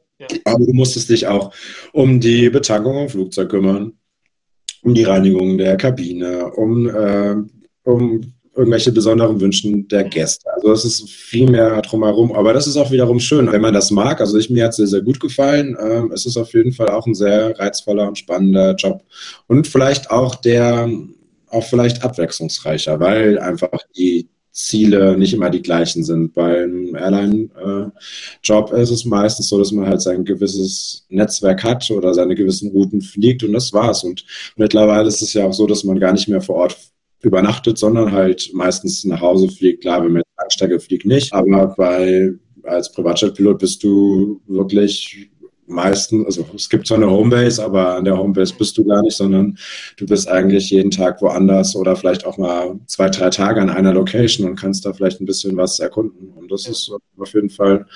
Aber 0.44 0.64
du 0.64 0.72
musstest 0.72 1.10
dich 1.10 1.26
auch 1.26 1.52
um 1.92 2.20
die 2.20 2.50
Betankung 2.50 3.02
im 3.02 3.08
Flugzeug 3.08 3.50
kümmern, 3.50 3.92
um 4.82 4.94
die 4.94 5.04
Reinigung 5.04 5.58
der 5.58 5.76
Kabine, 5.76 6.50
um, 6.52 6.88
äh, 6.88 7.36
um 7.84 8.32
irgendwelche 8.54 8.92
besonderen 8.92 9.40
Wünschen 9.40 9.88
der 9.88 10.04
Gäste. 10.04 10.50
Also 10.52 10.72
es 10.72 10.84
ist 10.84 11.08
viel 11.08 11.50
mehr 11.50 11.80
drumherum, 11.80 12.32
aber 12.32 12.52
das 12.52 12.66
ist 12.66 12.76
auch 12.76 12.90
wiederum 12.90 13.18
schön, 13.18 13.50
wenn 13.50 13.62
man 13.62 13.72
das 13.72 13.90
mag. 13.90 14.20
Also 14.20 14.36
ich, 14.36 14.50
mir 14.50 14.64
hat 14.64 14.70
es 14.70 14.76
sehr, 14.76 14.86
sehr 14.86 15.00
gut 15.00 15.20
gefallen. 15.20 15.76
Ähm, 15.80 16.12
es 16.12 16.26
ist 16.26 16.36
auf 16.36 16.52
jeden 16.52 16.72
Fall 16.72 16.90
auch 16.90 17.06
ein 17.06 17.14
sehr 17.14 17.58
reizvoller 17.58 18.08
und 18.08 18.18
spannender 18.18 18.74
Job 18.74 19.02
und 19.46 19.66
vielleicht 19.66 20.10
auch 20.10 20.34
der 20.34 20.88
auch 21.48 21.64
vielleicht 21.64 22.02
abwechslungsreicher, 22.02 22.98
weil 22.98 23.38
einfach 23.38 23.68
die 23.96 24.28
Ziele 24.52 25.16
nicht 25.16 25.32
immer 25.32 25.50
die 25.50 25.62
gleichen 25.62 26.04
sind. 26.04 26.34
Beim 26.34 26.94
Airline-Job 26.94 28.72
ist 28.72 28.90
es 28.90 29.04
meistens 29.04 29.48
so, 29.48 29.58
dass 29.58 29.72
man 29.72 29.86
halt 29.86 30.02
sein 30.02 30.24
gewisses 30.24 31.06
Netzwerk 31.08 31.64
hat 31.64 31.90
oder 31.90 32.12
seine 32.12 32.34
gewissen 32.34 32.70
Routen 32.70 33.00
fliegt 33.00 33.42
und 33.44 33.54
das 33.54 33.72
war's. 33.72 34.04
Und 34.04 34.24
mittlerweile 34.56 35.08
ist 35.08 35.22
es 35.22 35.32
ja 35.32 35.46
auch 35.46 35.54
so, 35.54 35.66
dass 35.66 35.84
man 35.84 35.98
gar 35.98 36.12
nicht 36.12 36.28
mehr 36.28 36.42
vor 36.42 36.56
Ort 36.56 36.76
übernachtet, 37.22 37.78
sondern 37.78 38.12
halt 38.12 38.50
meistens 38.52 39.04
nach 39.04 39.20
Hause 39.20 39.48
fliegt. 39.48 39.82
Klar, 39.82 40.04
wenn 40.04 40.12
man 40.12 40.22
Langstrecke 40.38 40.80
fliegt 40.80 41.06
nicht, 41.06 41.32
aber 41.32 41.74
bei 41.76 42.32
als 42.64 42.92
Privatjetpilot 42.92 43.58
bist 43.58 43.82
du 43.82 44.40
wirklich 44.46 45.30
meisten, 45.72 46.24
also 46.26 46.46
es 46.54 46.68
gibt 46.68 46.86
zwar 46.86 46.98
eine 46.98 47.10
Homebase, 47.10 47.64
aber 47.64 47.96
an 47.96 48.04
der 48.04 48.16
Homebase 48.16 48.54
bist 48.56 48.76
du 48.78 48.84
gar 48.84 49.02
nicht, 49.02 49.16
sondern 49.16 49.58
du 49.96 50.06
bist 50.06 50.28
eigentlich 50.28 50.70
jeden 50.70 50.90
Tag 50.90 51.20
woanders 51.22 51.74
oder 51.76 51.96
vielleicht 51.96 52.24
auch 52.26 52.38
mal 52.38 52.78
zwei, 52.86 53.08
drei 53.08 53.30
Tage 53.30 53.60
an 53.60 53.70
einer 53.70 53.92
Location 53.92 54.48
und 54.48 54.56
kannst 54.56 54.84
da 54.84 54.92
vielleicht 54.92 55.20
ein 55.20 55.26
bisschen 55.26 55.56
was 55.56 55.78
erkunden. 55.80 56.32
Und 56.36 56.50
das 56.50 56.66
ist 56.66 56.90
auf 57.18 57.34
jeden 57.34 57.50
Fall 57.50 57.86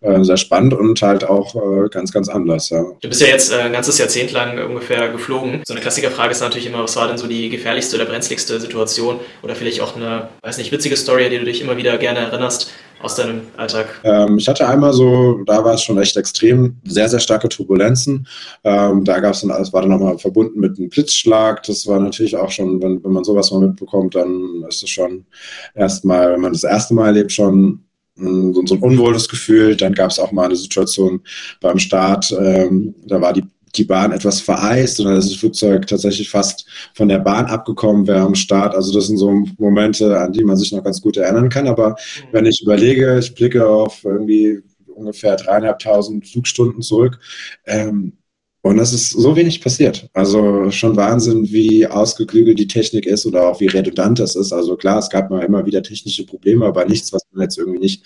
äh, 0.00 0.22
sehr 0.22 0.36
spannend 0.36 0.74
und 0.74 1.00
halt 1.00 1.24
auch 1.24 1.54
äh, 1.54 1.88
ganz, 1.88 2.12
ganz 2.12 2.28
anders. 2.28 2.70
Ja. 2.70 2.84
Du 3.00 3.08
bist 3.08 3.20
ja 3.20 3.28
jetzt 3.28 3.52
äh, 3.52 3.56
ein 3.56 3.72
ganzes 3.72 3.98
Jahrzehnt 3.98 4.32
lang 4.32 4.58
ungefähr 4.66 5.08
geflogen. 5.08 5.62
So 5.66 5.74
eine 5.74 5.80
Klassikerfrage 5.80 6.32
ist 6.32 6.40
natürlich 6.40 6.66
immer, 6.66 6.82
was 6.82 6.96
war 6.96 7.08
denn 7.08 7.18
so 7.18 7.26
die 7.26 7.48
gefährlichste 7.48 7.96
oder 7.96 8.04
brenzligste 8.04 8.60
Situation 8.60 9.20
oder 9.42 9.54
vielleicht 9.54 9.80
auch 9.80 9.96
eine, 9.96 10.28
weiß 10.42 10.58
nicht, 10.58 10.72
witzige 10.72 10.96
Story, 10.96 11.30
die 11.30 11.38
du 11.38 11.44
dich 11.44 11.62
immer 11.62 11.76
wieder 11.76 11.96
gerne 11.98 12.20
erinnerst 12.20 12.72
aus 13.04 13.16
deinem 13.16 13.42
Alltag? 13.56 14.00
Ähm, 14.02 14.38
ich 14.38 14.48
hatte 14.48 14.66
einmal 14.66 14.92
so, 14.92 15.42
da 15.44 15.62
war 15.62 15.74
es 15.74 15.82
schon 15.82 15.98
echt 15.98 16.16
extrem, 16.16 16.76
sehr, 16.84 17.08
sehr 17.08 17.20
starke 17.20 17.48
Turbulenzen. 17.48 18.26
Ähm, 18.64 19.04
da 19.04 19.20
gab 19.20 19.34
es 19.34 19.42
dann, 19.42 19.50
alles 19.50 19.72
war 19.72 19.82
dann 19.82 19.90
nochmal 19.90 20.18
verbunden 20.18 20.58
mit 20.58 20.78
einem 20.78 20.88
Blitzschlag. 20.88 21.62
Das 21.64 21.86
war 21.86 22.00
natürlich 22.00 22.36
auch 22.36 22.50
schon, 22.50 22.82
wenn, 22.82 23.04
wenn 23.04 23.12
man 23.12 23.24
sowas 23.24 23.50
mal 23.50 23.60
mitbekommt, 23.60 24.14
dann 24.14 24.64
ist 24.68 24.82
es 24.82 24.90
schon 24.90 25.26
erstmal, 25.74 26.32
wenn 26.32 26.40
man 26.40 26.52
das 26.52 26.64
erste 26.64 26.94
Mal 26.94 27.08
erlebt, 27.08 27.32
schon 27.32 27.84
so, 28.16 28.74
ein 28.74 28.80
unwohles 28.80 29.28
Gefühl. 29.28 29.76
Dann 29.76 29.94
gab 29.94 30.10
es 30.10 30.18
auch 30.18 30.32
mal 30.32 30.46
eine 30.46 30.56
Situation 30.56 31.20
beim 31.60 31.78
Start, 31.78 32.34
ähm, 32.38 32.94
da 33.06 33.20
war 33.20 33.32
die 33.32 33.44
die 33.76 33.84
Bahn 33.84 34.12
etwas 34.12 34.40
vereist 34.40 35.00
und 35.00 35.06
dann 35.06 35.16
ist 35.16 35.30
das 35.30 35.38
Flugzeug 35.38 35.86
tatsächlich 35.86 36.30
fast 36.30 36.66
von 36.94 37.08
der 37.08 37.18
Bahn 37.18 37.46
abgekommen 37.46 38.06
wäre 38.06 38.20
am 38.20 38.34
Start. 38.34 38.74
Also 38.74 38.92
das 38.92 39.06
sind 39.06 39.18
so 39.18 39.44
Momente, 39.58 40.18
an 40.18 40.32
die 40.32 40.44
man 40.44 40.56
sich 40.56 40.72
noch 40.72 40.84
ganz 40.84 41.00
gut 41.00 41.16
erinnern 41.16 41.48
kann. 41.48 41.66
Aber 41.66 41.90
mhm. 41.90 41.94
wenn 42.32 42.46
ich 42.46 42.62
überlege, 42.62 43.18
ich 43.18 43.34
blicke 43.34 43.66
auf 43.66 44.04
irgendwie 44.04 44.62
ungefähr 44.94 45.36
dreieinhalbtausend 45.36 46.26
Flugstunden 46.26 46.82
zurück, 46.82 47.18
ähm, 47.66 48.18
und 48.64 48.78
es 48.78 48.94
ist 48.94 49.10
so 49.10 49.36
wenig 49.36 49.60
passiert. 49.60 50.08
Also 50.14 50.70
schon 50.70 50.96
Wahnsinn, 50.96 51.52
wie 51.52 51.86
ausgeklügelt 51.86 52.58
die 52.58 52.66
Technik 52.66 53.04
ist 53.04 53.26
oder 53.26 53.46
auch 53.46 53.60
wie 53.60 53.66
redundant 53.66 54.18
das 54.18 54.36
ist. 54.36 54.54
Also 54.54 54.74
klar, 54.76 55.00
es 55.00 55.10
gab 55.10 55.28
mal 55.28 55.44
immer 55.44 55.66
wieder 55.66 55.82
technische 55.82 56.24
Probleme, 56.24 56.64
aber 56.64 56.86
nichts, 56.86 57.12
was 57.12 57.26
man 57.32 57.42
jetzt 57.42 57.58
irgendwie 57.58 57.80
nicht, 57.80 58.02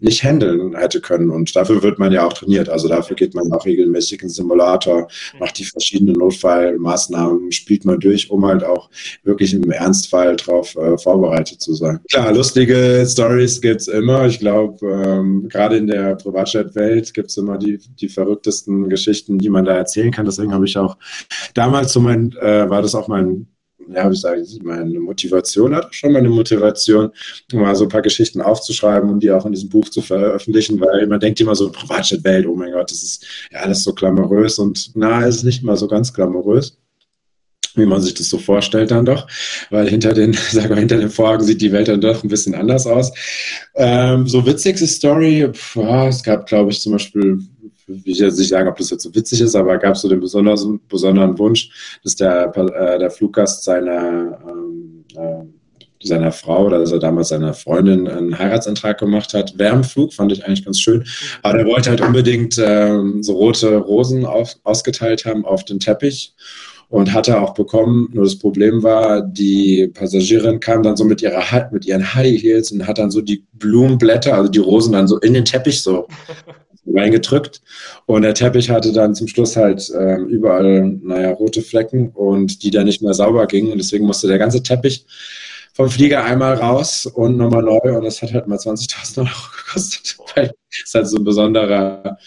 nicht 0.00 0.22
handeln 0.22 0.76
hätte 0.76 1.00
können. 1.00 1.28
Und 1.30 1.56
dafür 1.56 1.82
wird 1.82 1.98
man 1.98 2.12
ja 2.12 2.24
auch 2.24 2.34
trainiert. 2.34 2.68
Also 2.68 2.86
dafür 2.86 3.16
geht 3.16 3.34
man 3.34 3.52
auch 3.52 3.66
regelmäßig 3.66 4.22
in 4.22 4.28
Simulator, 4.28 5.08
macht 5.40 5.58
die 5.58 5.64
verschiedenen 5.64 6.14
Notfallmaßnahmen, 6.14 7.50
spielt 7.50 7.84
man 7.84 7.98
durch, 7.98 8.30
um 8.30 8.46
halt 8.46 8.62
auch 8.62 8.88
wirklich 9.24 9.54
im 9.54 9.68
Ernstfall 9.72 10.36
darauf 10.36 10.76
äh, 10.76 10.96
vorbereitet 10.98 11.60
zu 11.60 11.74
sein. 11.74 11.98
Klar, 12.12 12.32
lustige 12.32 13.04
Stories 13.08 13.60
gibt's 13.60 13.88
immer. 13.88 14.24
Ich 14.28 14.38
glaube, 14.38 14.86
ähm, 14.86 15.48
gerade 15.48 15.78
in 15.78 15.88
der 15.88 16.14
Privatjet-Welt 16.14 17.12
gibt's 17.12 17.36
immer 17.36 17.58
die, 17.58 17.80
die 18.00 18.08
verrücktesten 18.08 18.88
Geschichten, 18.88 19.38
die 19.38 19.48
man 19.48 19.64
da 19.64 19.74
erzählt 19.74 19.95
erzählen 19.96 20.12
kann. 20.12 20.26
Deswegen 20.26 20.52
habe 20.52 20.66
ich 20.66 20.76
auch 20.76 20.96
damals 21.54 21.92
so 21.92 22.00
mein, 22.00 22.32
äh, 22.40 22.68
war 22.68 22.82
das 22.82 22.94
auch 22.94 23.08
mein, 23.08 23.46
ja, 23.88 24.10
wie 24.10 24.16
sage 24.16 24.40
ich, 24.40 24.62
meine 24.62 24.98
Motivation, 24.98 25.74
hat 25.74 25.94
schon 25.94 26.12
meine 26.12 26.28
Motivation, 26.28 27.10
mal 27.52 27.74
so 27.76 27.84
ein 27.84 27.88
paar 27.88 28.02
Geschichten 28.02 28.40
aufzuschreiben 28.40 29.08
und 29.08 29.22
die 29.22 29.30
auch 29.30 29.46
in 29.46 29.52
diesem 29.52 29.68
Buch 29.68 29.88
zu 29.88 30.02
veröffentlichen, 30.02 30.80
weil 30.80 31.06
man 31.06 31.20
denkt 31.20 31.40
immer 31.40 31.54
so, 31.54 31.70
Privatjet-Welt, 31.70 32.46
oh 32.46 32.56
mein 32.56 32.72
Gott, 32.72 32.90
das 32.90 33.02
ist 33.02 33.26
ja 33.52 33.60
alles 33.60 33.84
so 33.84 33.94
glamourös 33.94 34.58
und 34.58 34.90
na, 34.94 35.24
es 35.26 35.36
ist 35.36 35.44
nicht 35.44 35.62
mal 35.62 35.76
so 35.76 35.86
ganz 35.86 36.12
glamourös 36.12 36.76
wie 37.76 37.84
man 37.84 38.00
sich 38.00 38.14
das 38.14 38.30
so 38.30 38.38
vorstellt 38.38 38.90
dann 38.90 39.04
doch, 39.04 39.26
weil 39.68 39.88
hinter 39.88 40.14
den, 40.14 40.32
sag 40.50 40.70
mal, 40.70 40.78
hinter 40.78 40.96
den 40.96 41.10
Vorhagen 41.10 41.44
sieht 41.44 41.60
die 41.60 41.72
Welt 41.72 41.88
dann 41.88 42.00
doch 42.00 42.24
ein 42.24 42.28
bisschen 42.28 42.54
anders 42.54 42.86
aus. 42.86 43.12
Ähm, 43.74 44.26
so 44.26 44.46
witzigste 44.46 44.86
Story, 44.86 45.46
pf, 45.52 45.76
es 46.08 46.22
gab, 46.22 46.46
glaube 46.46 46.70
ich, 46.70 46.80
zum 46.80 46.92
Beispiel 46.92 47.38
will 47.86 48.02
ich 48.04 48.18
jetzt 48.18 48.38
nicht 48.38 48.48
sagen, 48.48 48.68
ob 48.68 48.76
das 48.76 48.90
jetzt 48.90 49.02
so 49.02 49.14
witzig 49.14 49.40
ist, 49.40 49.54
aber 49.54 49.78
gab 49.78 49.94
es 49.94 50.02
so 50.02 50.08
den 50.08 50.20
besonderen, 50.20 50.80
besonderen 50.88 51.38
Wunsch, 51.38 51.98
dass 52.02 52.16
der, 52.16 52.54
äh, 52.56 52.98
der 52.98 53.10
Fluggast 53.10 53.64
seiner, 53.64 54.38
ähm, 54.48 55.04
äh, 55.14 55.44
seiner 56.02 56.30
Frau 56.30 56.66
oder 56.66 56.78
dass 56.78 56.92
er 56.92 56.98
damals 56.98 57.28
seiner 57.28 57.54
Freundin 57.54 58.06
einen 58.06 58.38
Heiratsantrag 58.38 58.98
gemacht 58.98 59.34
hat. 59.34 59.58
Wärmflug 59.58 60.12
fand 60.12 60.32
ich 60.32 60.44
eigentlich 60.44 60.64
ganz 60.64 60.78
schön. 60.78 61.04
Aber 61.42 61.58
er 61.58 61.66
wollte 61.66 61.90
halt 61.90 62.00
unbedingt 62.00 62.60
ähm, 62.62 63.22
so 63.22 63.34
rote 63.34 63.76
Rosen 63.76 64.24
auf, 64.24 64.54
ausgeteilt 64.62 65.24
haben 65.24 65.44
auf 65.44 65.64
den 65.64 65.80
Teppich 65.80 66.34
und 66.88 67.12
hatte 67.12 67.40
auch 67.40 67.54
bekommen. 67.54 68.08
Nur 68.12 68.24
das 68.24 68.38
Problem 68.38 68.82
war, 68.82 69.22
die 69.22 69.90
Passagierin 69.92 70.60
kam 70.60 70.82
dann 70.82 70.96
so 70.96 71.04
mit 71.04 71.22
ihrer 71.22 71.68
mit 71.72 71.86
ihren 71.86 72.14
High 72.14 72.40
Heels 72.40 72.70
und 72.70 72.86
hat 72.86 72.98
dann 72.98 73.10
so 73.10 73.20
die 73.20 73.44
Blumenblätter, 73.54 74.34
also 74.34 74.50
die 74.50 74.60
Rosen 74.60 74.92
dann 74.92 75.08
so 75.08 75.18
in 75.18 75.34
den 75.34 75.44
Teppich 75.44 75.82
so 75.82 76.06
reingedrückt. 76.94 77.62
Und 78.06 78.22
der 78.22 78.34
Teppich 78.34 78.70
hatte 78.70 78.92
dann 78.92 79.14
zum 79.14 79.28
Schluss 79.28 79.56
halt 79.56 79.90
äh, 79.90 80.16
überall, 80.16 80.98
naja, 81.02 81.32
rote 81.32 81.62
Flecken 81.62 82.10
und 82.10 82.62
die 82.62 82.70
dann 82.70 82.86
nicht 82.86 83.02
mehr 83.02 83.14
sauber 83.14 83.46
gingen. 83.46 83.72
Und 83.72 83.78
deswegen 83.78 84.06
musste 84.06 84.28
der 84.28 84.38
ganze 84.38 84.62
Teppich 84.62 85.06
vom 85.74 85.90
Flieger 85.90 86.24
einmal 86.24 86.54
raus 86.54 87.06
und 87.06 87.36
nochmal 87.36 87.62
neu. 87.62 87.96
Und 87.96 88.04
das 88.04 88.22
hat 88.22 88.32
halt 88.32 88.46
mal 88.46 88.58
20.000 88.58 89.18
Euro 89.18 89.28
gekostet, 89.66 90.16
weil 90.34 90.52
es 90.70 90.94
halt 90.94 91.08
so 91.08 91.18
ein 91.18 91.24
besonderer 91.24 92.18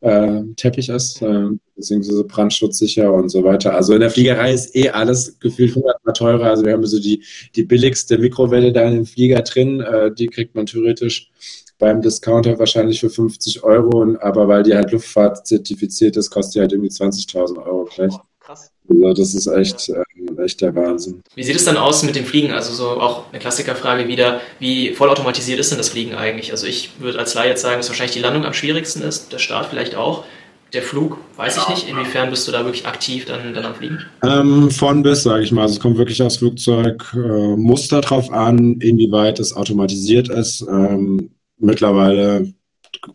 äh, 0.00 0.42
Teppich 0.56 0.88
ist, 0.88 1.22
äh, 1.22 1.48
beziehungsweise 1.74 2.24
brandschutzsicher 2.24 3.12
und 3.12 3.28
so 3.28 3.44
weiter. 3.44 3.74
Also 3.74 3.94
in 3.94 4.00
der 4.00 4.10
Fliegerei 4.10 4.52
ist 4.52 4.74
eh 4.76 4.90
alles 4.90 5.38
gefühlt 5.40 5.74
hundertmal 5.74 6.14
teurer. 6.14 6.46
Also 6.46 6.64
wir 6.64 6.72
haben 6.72 6.86
so 6.86 7.00
die, 7.00 7.22
die 7.54 7.64
billigste 7.64 8.18
Mikrowelle 8.18 8.72
da 8.72 8.82
in 8.82 8.94
dem 8.94 9.06
Flieger 9.06 9.42
drin, 9.42 9.80
äh, 9.80 10.12
die 10.12 10.26
kriegt 10.26 10.54
man 10.54 10.66
theoretisch 10.66 11.30
beim 11.78 12.00
Discounter 12.00 12.58
wahrscheinlich 12.58 13.00
für 13.00 13.10
50 13.10 13.62
Euro, 13.62 14.16
aber 14.20 14.48
weil 14.48 14.62
die 14.62 14.74
halt 14.74 14.92
Luftfahrt 14.92 15.46
zertifiziert 15.46 16.16
ist, 16.16 16.30
kostet 16.30 16.54
die 16.54 16.60
halt 16.60 16.72
irgendwie 16.72 16.90
20.000 16.90 17.64
Euro 17.64 17.84
gleich. 17.84 18.12
Oh, 18.14 18.20
krass. 18.40 18.70
Also 18.88 19.12
das 19.14 19.34
ist 19.34 19.46
echt, 19.48 19.88
äh, 19.88 20.42
echt 20.42 20.60
der 20.60 20.74
Wahnsinn. 20.74 21.22
Wie 21.34 21.42
sieht 21.42 21.56
es 21.56 21.64
dann 21.64 21.76
aus 21.76 22.02
mit 22.02 22.16
dem 22.16 22.24
Fliegen? 22.24 22.52
Also 22.52 22.72
so 22.72 23.00
auch 23.00 23.24
eine 23.30 23.40
Klassikerfrage 23.40 24.08
wieder, 24.08 24.40
wie 24.58 24.94
vollautomatisiert 24.94 25.58
ist 25.58 25.70
denn 25.70 25.78
das 25.78 25.88
Fliegen 25.88 26.14
eigentlich? 26.14 26.52
Also 26.52 26.66
ich 26.66 26.90
würde 27.00 27.18
als 27.18 27.34
Laie 27.34 27.50
jetzt 27.50 27.62
sagen, 27.62 27.78
dass 27.78 27.88
wahrscheinlich 27.88 28.14
die 28.14 28.20
Landung 28.20 28.44
am 28.44 28.52
schwierigsten 28.52 29.02
ist, 29.02 29.32
der 29.32 29.38
Start 29.38 29.66
vielleicht 29.66 29.96
auch. 29.96 30.24
Der 30.72 30.82
Flug, 30.82 31.18
weiß 31.36 31.58
ich 31.58 31.68
nicht, 31.68 31.88
inwiefern 31.88 32.28
bist 32.28 32.46
du 32.46 32.52
da 32.52 32.64
wirklich 32.64 32.86
aktiv 32.86 33.24
dann, 33.24 33.54
dann 33.54 33.64
am 33.64 33.74
Fliegen? 33.74 34.00
Ähm, 34.22 34.70
von 34.70 35.02
bis, 35.02 35.22
sage 35.22 35.44
ich 35.44 35.52
mal. 35.52 35.62
Also 35.62 35.74
es 35.74 35.80
kommt 35.80 35.96
wirklich 35.96 36.20
aufs 36.22 36.38
Flugzeug 36.38 37.04
äh, 37.14 37.56
Muster 37.56 38.00
drauf 38.00 38.32
an, 38.32 38.80
inwieweit 38.80 39.38
es 39.38 39.54
automatisiert 39.54 40.28
ist. 40.28 40.62
Ähm, 40.62 41.30
mittlerweile 41.58 42.52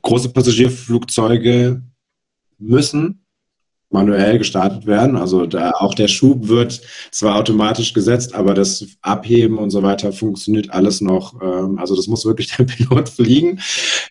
große 0.01 0.29
Passagierflugzeuge 0.29 1.81
müssen 2.57 3.21
manuell 3.91 4.37
gestartet 4.37 4.85
werden. 4.85 5.17
Also 5.17 5.45
da, 5.45 5.71
auch 5.71 5.93
der 5.93 6.07
Schub 6.07 6.47
wird 6.47 6.81
zwar 7.11 7.35
automatisch 7.35 7.93
gesetzt, 7.93 8.33
aber 8.33 8.53
das 8.53 8.87
Abheben 9.01 9.57
und 9.57 9.69
so 9.69 9.83
weiter 9.83 10.13
funktioniert 10.13 10.71
alles 10.71 11.01
noch. 11.01 11.41
Ähm, 11.41 11.77
also 11.77 11.95
das 11.95 12.07
muss 12.07 12.25
wirklich 12.25 12.47
der 12.57 12.63
Pilot 12.63 13.09
fliegen. 13.09 13.59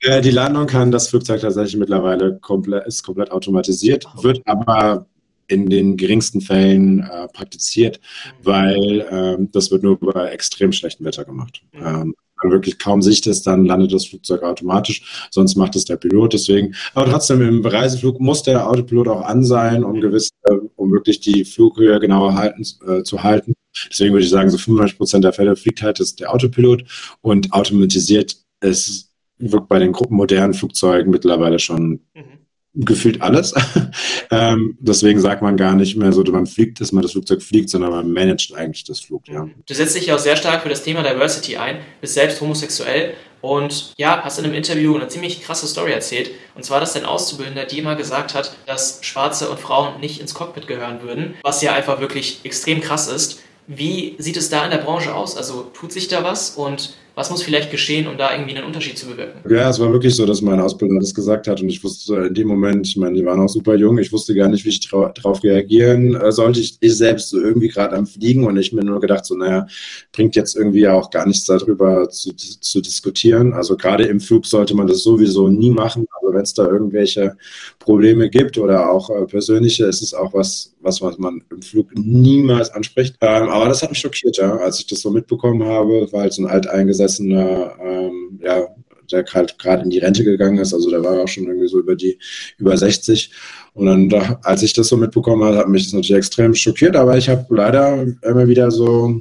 Äh, 0.02 0.20
die 0.20 0.30
Landung 0.30 0.66
kann 0.66 0.90
das 0.90 1.08
Flugzeug 1.08 1.40
tatsächlich 1.40 1.76
mittlerweile 1.76 2.38
komplett, 2.38 2.86
ist 2.86 3.02
komplett 3.02 3.32
automatisiert, 3.32 4.06
wird 4.22 4.42
aber 4.44 5.06
in 5.48 5.68
den 5.68 5.96
geringsten 5.96 6.40
Fällen 6.40 7.00
äh, 7.00 7.26
praktiziert, 7.28 8.00
weil 8.42 9.06
ähm, 9.10 9.48
das 9.50 9.70
wird 9.72 9.82
nur 9.82 9.98
bei 9.98 10.28
extrem 10.28 10.70
schlechtem 10.70 11.04
Wetter 11.06 11.24
gemacht. 11.24 11.62
Ähm, 11.74 12.14
man 12.42 12.52
wirklich 12.52 12.78
kaum 12.78 13.02
Sicht 13.02 13.26
ist, 13.26 13.46
dann 13.46 13.64
landet 13.64 13.92
das 13.92 14.06
Flugzeug 14.06 14.42
automatisch, 14.42 15.28
sonst 15.30 15.56
macht 15.56 15.76
es 15.76 15.84
der 15.84 15.96
Pilot. 15.96 16.32
Deswegen, 16.32 16.74
aber 16.94 17.10
trotzdem 17.10 17.42
im 17.42 17.64
Reiseflug 17.64 18.20
muss 18.20 18.42
der 18.42 18.68
Autopilot 18.68 19.08
auch 19.08 19.22
an 19.22 19.44
sein, 19.44 19.84
um 19.84 20.00
gewisse 20.00 20.30
um 20.76 20.92
wirklich 20.92 21.20
die 21.20 21.44
Flughöhe 21.44 21.98
genauer 22.00 22.34
halten, 22.34 22.64
äh, 22.86 23.02
zu 23.02 23.22
halten. 23.22 23.54
Deswegen 23.90 24.12
würde 24.12 24.24
ich 24.24 24.30
sagen, 24.30 24.50
so 24.50 24.58
95 24.58 24.98
Prozent 24.98 25.24
der 25.24 25.32
Fälle 25.32 25.56
fliegt 25.56 25.82
halt 25.82 26.00
ist 26.00 26.20
der 26.20 26.32
Autopilot 26.32 26.84
und 27.20 27.52
automatisiert 27.52 28.36
ist 28.60 29.08
wirkt 29.38 29.68
bei 29.68 29.78
den 29.78 29.92
gruppenmodernen 29.92 30.52
Flugzeugen 30.52 31.10
mittlerweile 31.10 31.58
schon 31.58 32.00
mhm 32.14 32.40
gefühlt 32.74 33.20
alles. 33.20 33.54
ähm, 34.30 34.76
deswegen 34.80 35.20
sagt 35.20 35.42
man 35.42 35.56
gar 35.56 35.74
nicht 35.74 35.96
mehr 35.96 36.12
so, 36.12 36.22
man 36.24 36.46
fliegt, 36.46 36.80
dass 36.80 36.92
man 36.92 37.02
das 37.02 37.12
Flugzeug 37.12 37.42
fliegt, 37.42 37.70
sondern 37.70 37.90
man 37.90 38.12
managt 38.12 38.54
eigentlich 38.54 38.84
das 38.84 39.00
Flug. 39.00 39.26
Ja. 39.28 39.48
Du 39.66 39.74
setzt 39.74 39.96
dich 39.96 40.06
ja 40.06 40.14
auch 40.14 40.20
sehr 40.20 40.36
stark 40.36 40.62
für 40.62 40.68
das 40.68 40.82
Thema 40.82 41.02
Diversity 41.02 41.56
ein, 41.56 41.78
bist 42.00 42.14
selbst 42.14 42.40
homosexuell 42.40 43.14
und 43.40 43.94
ja, 43.96 44.22
hast 44.22 44.38
in 44.38 44.44
einem 44.44 44.54
Interview 44.54 44.94
eine 44.94 45.08
ziemlich 45.08 45.42
krasse 45.42 45.66
Story 45.66 45.92
erzählt. 45.92 46.30
Und 46.54 46.64
zwar, 46.64 46.80
dass 46.80 46.92
dein 46.92 47.04
Auszubildender 47.04 47.64
dir 47.64 47.82
mal 47.82 47.96
gesagt 47.96 48.34
hat, 48.34 48.56
dass 48.66 49.00
Schwarze 49.02 49.50
und 49.50 49.58
Frauen 49.58 49.98
nicht 50.00 50.20
ins 50.20 50.34
Cockpit 50.34 50.66
gehören 50.66 51.02
würden, 51.02 51.34
was 51.42 51.62
ja 51.62 51.72
einfach 51.72 52.00
wirklich 52.00 52.40
extrem 52.44 52.80
krass 52.80 53.08
ist. 53.08 53.40
Wie 53.66 54.16
sieht 54.18 54.36
es 54.36 54.50
da 54.50 54.64
in 54.64 54.70
der 54.70 54.78
Branche 54.78 55.14
aus? 55.14 55.36
Also 55.36 55.70
tut 55.74 55.92
sich 55.92 56.08
da 56.08 56.24
was 56.24 56.50
und 56.50 56.94
was 57.20 57.30
muss 57.30 57.42
vielleicht 57.42 57.70
geschehen, 57.70 58.06
um 58.06 58.16
da 58.16 58.32
irgendwie 58.32 58.56
einen 58.56 58.64
Unterschied 58.64 58.96
zu 58.96 59.06
bewirken? 59.06 59.40
Ja, 59.48 59.68
es 59.68 59.78
war 59.78 59.92
wirklich 59.92 60.14
so, 60.14 60.24
dass 60.24 60.40
mein 60.40 60.58
Ausbilder 60.58 60.98
das 60.98 61.14
gesagt 61.14 61.48
hat 61.48 61.60
und 61.60 61.68
ich 61.68 61.84
wusste 61.84 62.14
in 62.14 62.32
dem 62.32 62.48
Moment, 62.48 62.86
ich 62.86 62.96
meine, 62.96 63.14
die 63.14 63.24
waren 63.26 63.38
auch 63.40 63.48
super 63.48 63.74
jung, 63.74 63.98
ich 63.98 64.10
wusste 64.10 64.34
gar 64.34 64.48
nicht, 64.48 64.64
wie 64.64 64.70
ich 64.70 64.80
darauf 64.80 65.44
reagieren 65.44 66.16
äh, 66.16 66.32
sollte. 66.32 66.60
Ich, 66.60 66.78
ich 66.80 66.96
selbst 66.96 67.28
so 67.28 67.38
irgendwie 67.38 67.68
gerade 67.68 67.94
am 67.94 68.06
Fliegen 68.06 68.44
und 68.44 68.56
ich 68.56 68.72
mir 68.72 68.82
nur 68.82 69.00
gedacht, 69.00 69.26
so, 69.26 69.34
naja, 69.34 69.66
bringt 70.12 70.34
jetzt 70.34 70.56
irgendwie 70.56 70.88
auch 70.88 71.10
gar 71.10 71.26
nichts 71.26 71.44
darüber 71.44 72.08
zu, 72.08 72.34
zu 72.34 72.80
diskutieren. 72.80 73.52
Also 73.52 73.76
gerade 73.76 74.04
im 74.04 74.20
Flug 74.20 74.46
sollte 74.46 74.74
man 74.74 74.86
das 74.86 75.02
sowieso 75.02 75.48
nie 75.48 75.70
machen. 75.70 76.06
Aber 76.22 76.32
wenn 76.34 76.42
es 76.42 76.54
da 76.54 76.66
irgendwelche 76.66 77.36
Probleme 77.78 78.30
gibt 78.30 78.56
oder 78.56 78.90
auch 78.90 79.10
äh, 79.10 79.26
persönliche, 79.26 79.84
ist 79.84 80.00
es 80.00 80.14
auch 80.14 80.32
was, 80.32 80.72
was, 80.80 81.02
was 81.02 81.18
man 81.18 81.42
im 81.50 81.60
Flug 81.60 81.90
niemals 81.94 82.70
anspricht. 82.70 83.16
Ähm, 83.20 83.50
aber 83.50 83.68
das 83.68 83.82
hat 83.82 83.90
mich 83.90 83.98
schockiert, 83.98 84.38
ja, 84.38 84.56
als 84.56 84.78
ich 84.78 84.86
das 84.86 85.00
so 85.00 85.10
mitbekommen 85.10 85.62
habe, 85.64 86.08
weil 86.12 86.28
es 86.28 86.38
ein 86.38 86.46
alteingesessener 86.46 87.09
alteingesessener, 87.18 87.76
ähm, 87.82 88.40
ja, 88.42 88.68
der 89.10 89.24
halt 89.24 89.58
gerade 89.58 89.82
in 89.82 89.90
die 89.90 89.98
Rente 89.98 90.22
gegangen 90.22 90.58
ist, 90.58 90.72
also 90.72 90.88
der 90.88 91.02
war 91.02 91.20
auch 91.20 91.28
schon 91.28 91.46
irgendwie 91.46 91.66
so 91.66 91.80
über 91.80 91.96
die, 91.96 92.18
über 92.58 92.76
60. 92.76 93.32
Und 93.74 93.86
dann, 93.86 94.08
da, 94.08 94.38
als 94.44 94.62
ich 94.62 94.72
das 94.72 94.88
so 94.88 94.96
mitbekommen 94.96 95.42
habe, 95.42 95.56
hat 95.56 95.68
mich 95.68 95.84
das 95.84 95.94
natürlich 95.94 96.16
extrem 96.16 96.54
schockiert, 96.54 96.96
aber 96.96 97.16
ich 97.18 97.28
habe 97.28 97.44
leider 97.48 98.06
immer 98.22 98.46
wieder 98.46 98.70
so 98.70 99.20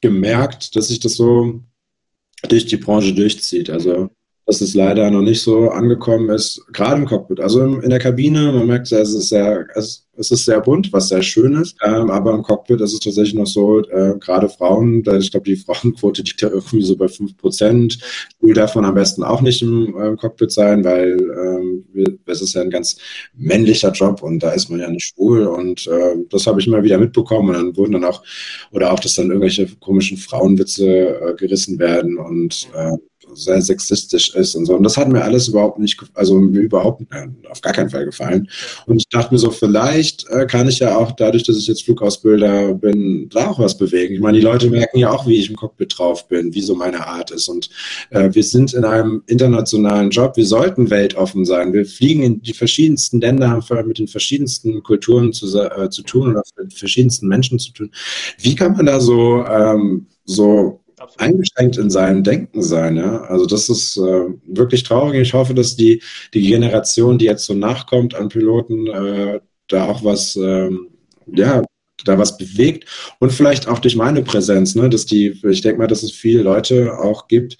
gemerkt, 0.00 0.76
dass 0.76 0.88
sich 0.88 1.00
das 1.00 1.14
so 1.14 1.60
durch 2.48 2.66
die 2.66 2.76
Branche 2.76 3.14
durchzieht. 3.14 3.70
Also 3.70 4.10
dass 4.46 4.60
es 4.60 4.74
leider 4.74 5.10
noch 5.10 5.22
nicht 5.22 5.42
so 5.42 5.70
angekommen 5.70 6.30
ist, 6.30 6.64
gerade 6.72 7.00
im 7.00 7.06
Cockpit. 7.06 7.40
Also 7.40 7.64
in 7.64 7.90
der 7.90 7.98
Kabine, 7.98 8.52
man 8.52 8.68
merkt, 8.68 8.92
es 8.92 9.12
ist 9.12 9.28
sehr, 9.28 9.66
es, 9.74 10.05
es 10.18 10.30
ist 10.30 10.44
sehr 10.44 10.60
bunt, 10.60 10.92
was 10.92 11.08
sehr 11.08 11.22
schön 11.22 11.54
ist. 11.54 11.76
Ähm, 11.82 12.10
aber 12.10 12.32
im 12.34 12.42
Cockpit 12.42 12.80
ist 12.80 12.92
es 12.92 13.00
tatsächlich 13.00 13.34
noch 13.34 13.46
so, 13.46 13.80
äh, 13.80 14.14
gerade 14.18 14.48
Frauen, 14.48 15.02
da, 15.02 15.16
ich 15.16 15.30
glaube, 15.30 15.46
die 15.46 15.56
Frauenquote 15.56 16.22
liegt 16.26 16.40
ja 16.40 16.48
irgendwie 16.48 16.82
so 16.82 16.96
bei 16.96 17.08
fünf 17.08 17.36
Prozent. 17.36 17.98
Schwul 18.38 18.54
davon 18.54 18.84
am 18.84 18.94
besten 18.94 19.22
auch 19.22 19.40
nicht 19.40 19.62
im 19.62 19.96
äh, 19.96 20.16
Cockpit 20.16 20.52
sein, 20.52 20.84
weil 20.84 21.16
ähm, 21.20 21.84
es 22.26 22.42
ist 22.42 22.54
ja 22.54 22.62
ein 22.62 22.70
ganz 22.70 22.96
männlicher 23.34 23.92
Job 23.92 24.22
und 24.22 24.42
da 24.42 24.52
ist 24.52 24.70
man 24.70 24.80
ja 24.80 24.90
nicht 24.90 25.14
schwul. 25.14 25.46
Und 25.46 25.86
äh, 25.86 26.16
das 26.30 26.46
habe 26.46 26.60
ich 26.60 26.66
immer 26.66 26.82
wieder 26.82 26.98
mitbekommen. 26.98 27.48
Und 27.48 27.54
dann 27.54 27.76
wurden 27.76 27.92
dann 27.92 28.04
auch, 28.04 28.22
oder 28.72 28.92
auch, 28.92 29.00
dass 29.00 29.14
dann 29.14 29.28
irgendwelche 29.28 29.66
komischen 29.80 30.16
Frauenwitze 30.16 30.86
äh, 30.86 31.34
gerissen 31.34 31.78
werden 31.78 32.18
und 32.18 32.68
äh, 32.74 32.96
sehr 33.34 33.60
sexistisch 33.60 34.34
ist 34.34 34.54
und 34.54 34.66
so. 34.66 34.76
Und 34.76 34.82
das 34.82 34.96
hat 34.96 35.08
mir 35.08 35.22
alles 35.22 35.48
überhaupt 35.48 35.78
nicht, 35.78 36.00
also 36.14 36.38
mir 36.38 36.60
überhaupt 36.60 37.02
äh, 37.12 37.26
auf 37.50 37.60
gar 37.60 37.72
keinen 37.72 37.90
Fall 37.90 38.04
gefallen. 38.04 38.48
Und 38.86 38.98
ich 38.98 39.08
dachte 39.08 39.34
mir 39.34 39.38
so, 39.38 39.50
vielleicht 39.50 40.28
äh, 40.30 40.46
kann 40.46 40.68
ich 40.68 40.78
ja 40.78 40.96
auch 40.96 41.12
dadurch, 41.12 41.44
dass 41.44 41.56
ich 41.56 41.66
jetzt 41.66 41.84
Flugausbilder 41.84 42.74
bin, 42.74 43.28
da 43.30 43.50
auch 43.50 43.58
was 43.58 43.76
bewegen. 43.76 44.14
Ich 44.14 44.20
meine, 44.20 44.38
die 44.38 44.44
Leute 44.44 44.70
merken 44.70 44.98
ja 44.98 45.10
auch, 45.10 45.26
wie 45.26 45.36
ich 45.36 45.50
im 45.50 45.56
Cockpit 45.56 45.98
drauf 45.98 46.28
bin, 46.28 46.54
wie 46.54 46.62
so 46.62 46.74
meine 46.74 47.06
Art 47.06 47.30
ist. 47.30 47.48
Und 47.48 47.70
äh, 48.10 48.30
wir 48.32 48.42
sind 48.42 48.74
in 48.74 48.84
einem 48.84 49.22
internationalen 49.26 50.10
Job. 50.10 50.36
Wir 50.36 50.46
sollten 50.46 50.90
weltoffen 50.90 51.44
sein. 51.44 51.72
Wir 51.72 51.86
fliegen 51.86 52.22
in 52.22 52.42
die 52.42 52.54
verschiedensten 52.54 53.20
Länder, 53.20 53.50
haben 53.50 53.88
mit 53.88 53.98
den 53.98 54.08
verschiedensten 54.08 54.82
Kulturen 54.82 55.32
zu, 55.32 55.46
äh, 55.58 55.90
zu 55.90 56.02
tun 56.02 56.30
oder 56.30 56.42
mit 56.58 56.74
verschiedensten 56.74 57.28
Menschen 57.28 57.58
zu 57.58 57.72
tun. 57.72 57.90
Wie 58.38 58.54
kann 58.54 58.72
man 58.72 58.86
da 58.86 59.00
so, 59.00 59.44
ähm, 59.46 60.06
so 60.24 60.80
Absolut. 61.06 61.20
eingeschränkt 61.20 61.78
in 61.78 61.90
seinem 61.90 62.22
Denken 62.22 62.62
sein. 62.62 62.96
Ja? 62.96 63.22
Also 63.22 63.46
das 63.46 63.68
ist 63.68 63.96
äh, 63.96 64.26
wirklich 64.46 64.82
traurig. 64.82 65.20
Ich 65.20 65.34
hoffe, 65.34 65.54
dass 65.54 65.76
die, 65.76 66.02
die 66.34 66.42
Generation, 66.42 67.18
die 67.18 67.26
jetzt 67.26 67.44
so 67.44 67.54
nachkommt 67.54 68.14
an 68.14 68.28
Piloten, 68.28 68.86
äh, 68.86 69.40
da 69.68 69.86
auch 69.86 70.04
was, 70.04 70.36
ähm, 70.36 70.88
ja, 71.26 71.62
da 72.04 72.18
was 72.18 72.36
bewegt 72.36 72.88
und 73.18 73.32
vielleicht 73.32 73.68
auch 73.68 73.78
durch 73.78 73.96
meine 73.96 74.22
Präsenz, 74.22 74.74
ne, 74.74 74.88
dass 74.88 75.06
die, 75.06 75.40
ich 75.48 75.62
denke 75.62 75.78
mal, 75.78 75.86
dass 75.86 76.02
es 76.02 76.12
viele 76.12 76.42
Leute 76.42 76.98
auch 76.98 77.26
gibt, 77.26 77.56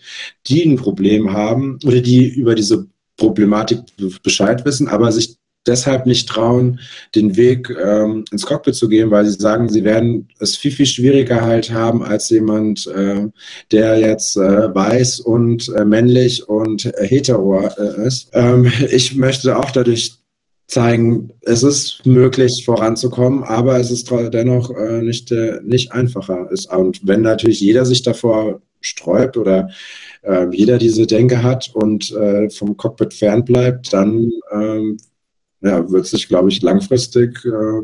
die 0.46 0.62
ein 0.64 0.76
Problem 0.76 1.32
haben 1.32 1.78
oder 1.85 2.00
die 2.00 2.28
über 2.28 2.54
diese 2.54 2.87
Problematik 3.16 3.80
Bescheid 4.22 4.64
wissen, 4.64 4.88
aber 4.88 5.11
sich 5.11 5.37
deshalb 5.66 6.07
nicht 6.07 6.29
trauen, 6.29 6.81
den 7.14 7.37
Weg 7.37 7.70
ähm, 7.70 8.24
ins 8.31 8.46
Cockpit 8.46 8.74
zu 8.74 8.88
gehen, 8.88 9.11
weil 9.11 9.26
sie 9.26 9.33
sagen, 9.33 9.68
sie 9.68 9.85
werden 9.85 10.29
es 10.38 10.57
viel, 10.57 10.72
viel 10.72 10.87
schwieriger 10.87 11.42
halt 11.42 11.72
haben 11.72 12.02
als 12.02 12.31
jemand, 12.31 12.87
äh, 12.87 13.26
der 13.72 13.98
jetzt 13.98 14.37
äh, 14.37 14.74
weiß 14.74 15.20
und 15.20 15.68
äh, 15.76 15.85
männlich 15.85 16.48
und 16.48 16.87
äh, 16.87 17.07
hetero 17.07 17.66
äh, 17.66 18.07
ist. 18.07 18.31
Ähm, 18.33 18.70
ich 18.90 19.16
möchte 19.16 19.59
auch 19.59 19.70
dadurch 19.70 20.14
zeigen, 20.68 21.31
es 21.42 21.62
ist 21.62 22.05
möglich 22.05 22.64
voranzukommen, 22.64 23.44
aber 23.44 23.79
es 23.79 23.90
ist 23.90 24.11
dennoch 24.11 24.70
äh, 24.70 25.00
nicht, 25.00 25.33
nicht 25.62 25.92
einfacher 25.92 26.50
ist. 26.50 26.72
Und 26.72 27.07
wenn 27.07 27.22
natürlich 27.22 27.61
jeder 27.61 27.87
sich 27.87 28.02
davor 28.02 28.61
sträubt 28.81 29.37
oder 29.37 29.68
äh, 30.22 30.46
jeder 30.50 30.79
diese 30.79 31.07
Denke 31.07 31.42
hat 31.42 31.70
und 31.72 32.12
vom 32.52 32.76
Cockpit 32.76 33.14
fernbleibt, 33.14 33.92
dann 33.92 34.33
ähm, 34.52 34.98
ja, 35.66 35.90
wird 35.90 36.07
sich, 36.07 36.29
glaube 36.29 36.48
ich, 36.48 36.62
langfristig, 36.62 37.44
äh, 37.44 37.83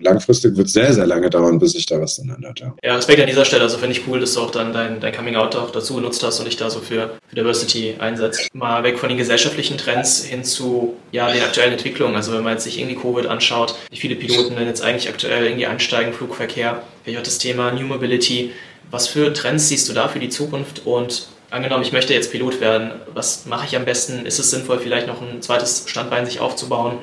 langfristig 0.00 0.56
wird 0.56 0.68
sehr, 0.68 0.92
sehr 0.92 1.06
lange 1.06 1.30
dauern, 1.30 1.58
bis 1.58 1.72
sich 1.72 1.86
da 1.86 2.00
was 2.00 2.16
dann 2.16 2.30
ändert. 2.30 2.60
Ja, 2.60 2.74
ja 2.82 2.96
Respekt 2.96 3.20
an 3.20 3.26
dieser 3.26 3.44
Stelle. 3.44 3.62
Also 3.62 3.78
finde 3.78 3.96
ich 3.96 4.06
cool, 4.08 4.20
dass 4.20 4.34
du 4.34 4.40
auch 4.40 4.50
dann 4.50 4.72
dein, 4.72 5.00
dein 5.00 5.14
Coming 5.14 5.36
Out 5.36 5.56
auch 5.56 5.70
dazu 5.70 5.94
genutzt 5.96 6.22
hast 6.22 6.38
und 6.38 6.46
dich 6.46 6.56
da 6.56 6.70
so 6.70 6.80
für, 6.80 7.18
für 7.28 7.36
Diversity 7.36 7.94
einsetzt. 7.98 8.48
Mal 8.54 8.82
weg 8.82 8.98
von 8.98 9.08
den 9.08 9.18
gesellschaftlichen 9.18 9.78
Trends 9.78 10.24
hin 10.24 10.44
zu 10.44 10.94
ja, 11.12 11.30
den 11.30 11.42
aktuellen 11.42 11.72
Entwicklungen. 11.72 12.16
Also 12.16 12.32
wenn 12.32 12.42
man 12.42 12.54
jetzt 12.54 12.64
sich 12.64 12.78
irgendwie 12.78 12.96
Covid 12.96 13.26
anschaut, 13.26 13.74
wie 13.90 13.96
viele 13.96 14.16
Piloten 14.16 14.56
denn 14.56 14.66
jetzt 14.66 14.82
eigentlich 14.82 15.08
aktuell 15.08 15.44
irgendwie 15.46 15.66
einsteigen, 15.66 16.12
Flugverkehr, 16.12 16.82
vielleicht 17.02 17.18
auch 17.18 17.24
das 17.24 17.38
Thema 17.38 17.72
New 17.72 17.86
Mobility. 17.86 18.52
Was 18.90 19.08
für 19.08 19.32
Trends 19.32 19.68
siehst 19.68 19.88
du 19.88 19.92
da 19.92 20.08
für 20.08 20.18
die 20.20 20.28
Zukunft 20.28 20.86
und 20.86 21.28
angenommen, 21.54 21.84
ich 21.84 21.92
möchte 21.92 22.12
jetzt 22.12 22.32
Pilot 22.32 22.60
werden, 22.60 22.90
was 23.14 23.46
mache 23.46 23.66
ich 23.66 23.76
am 23.76 23.84
besten? 23.84 24.26
Ist 24.26 24.38
es 24.38 24.50
sinnvoll, 24.50 24.80
vielleicht 24.80 25.06
noch 25.06 25.22
ein 25.22 25.40
zweites 25.40 25.84
Standbein 25.86 26.26
sich 26.26 26.40
aufzubauen? 26.40 26.98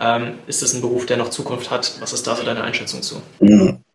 Ähm, 0.00 0.34
ist 0.46 0.62
es 0.62 0.74
ein 0.74 0.80
Beruf, 0.80 1.06
der 1.06 1.16
noch 1.16 1.30
Zukunft 1.30 1.70
hat? 1.70 1.92
Was 2.00 2.12
ist 2.12 2.26
da 2.26 2.36
so 2.36 2.44
deine 2.44 2.62
Einschätzung 2.62 3.02
zu? 3.02 3.16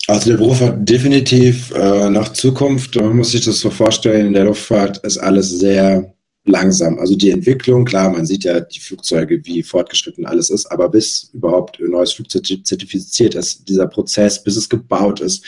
Also 0.07 0.31
der 0.31 0.37
Beruf 0.37 0.59
hat 0.61 0.77
definitiv 0.77 1.71
äh, 1.71 2.09
noch 2.09 2.29
Zukunft. 2.29 2.95
Man 2.95 3.17
muss 3.17 3.31
sich 3.31 3.45
das 3.45 3.59
so 3.59 3.69
vorstellen, 3.69 4.27
in 4.27 4.33
der 4.33 4.45
Luftfahrt 4.45 4.97
ist 4.99 5.17
alles 5.17 5.59
sehr 5.59 6.13
langsam. 6.45 6.97
Also 6.97 7.15
die 7.15 7.29
Entwicklung, 7.29 7.85
klar, 7.85 8.09
man 8.09 8.25
sieht 8.25 8.45
ja 8.45 8.59
die 8.59 8.79
Flugzeuge, 8.79 9.45
wie 9.45 9.61
fortgeschritten 9.61 10.25
alles 10.25 10.49
ist, 10.49 10.65
aber 10.65 10.89
bis 10.89 11.29
überhaupt 11.33 11.79
ein 11.79 11.91
neues 11.91 12.13
Flugzeug 12.13 12.65
zertifiziert 12.65 13.35
ist, 13.35 13.69
dieser 13.69 13.87
Prozess, 13.87 14.43
bis 14.43 14.55
es 14.55 14.67
gebaut 14.67 15.19
ist. 15.19 15.45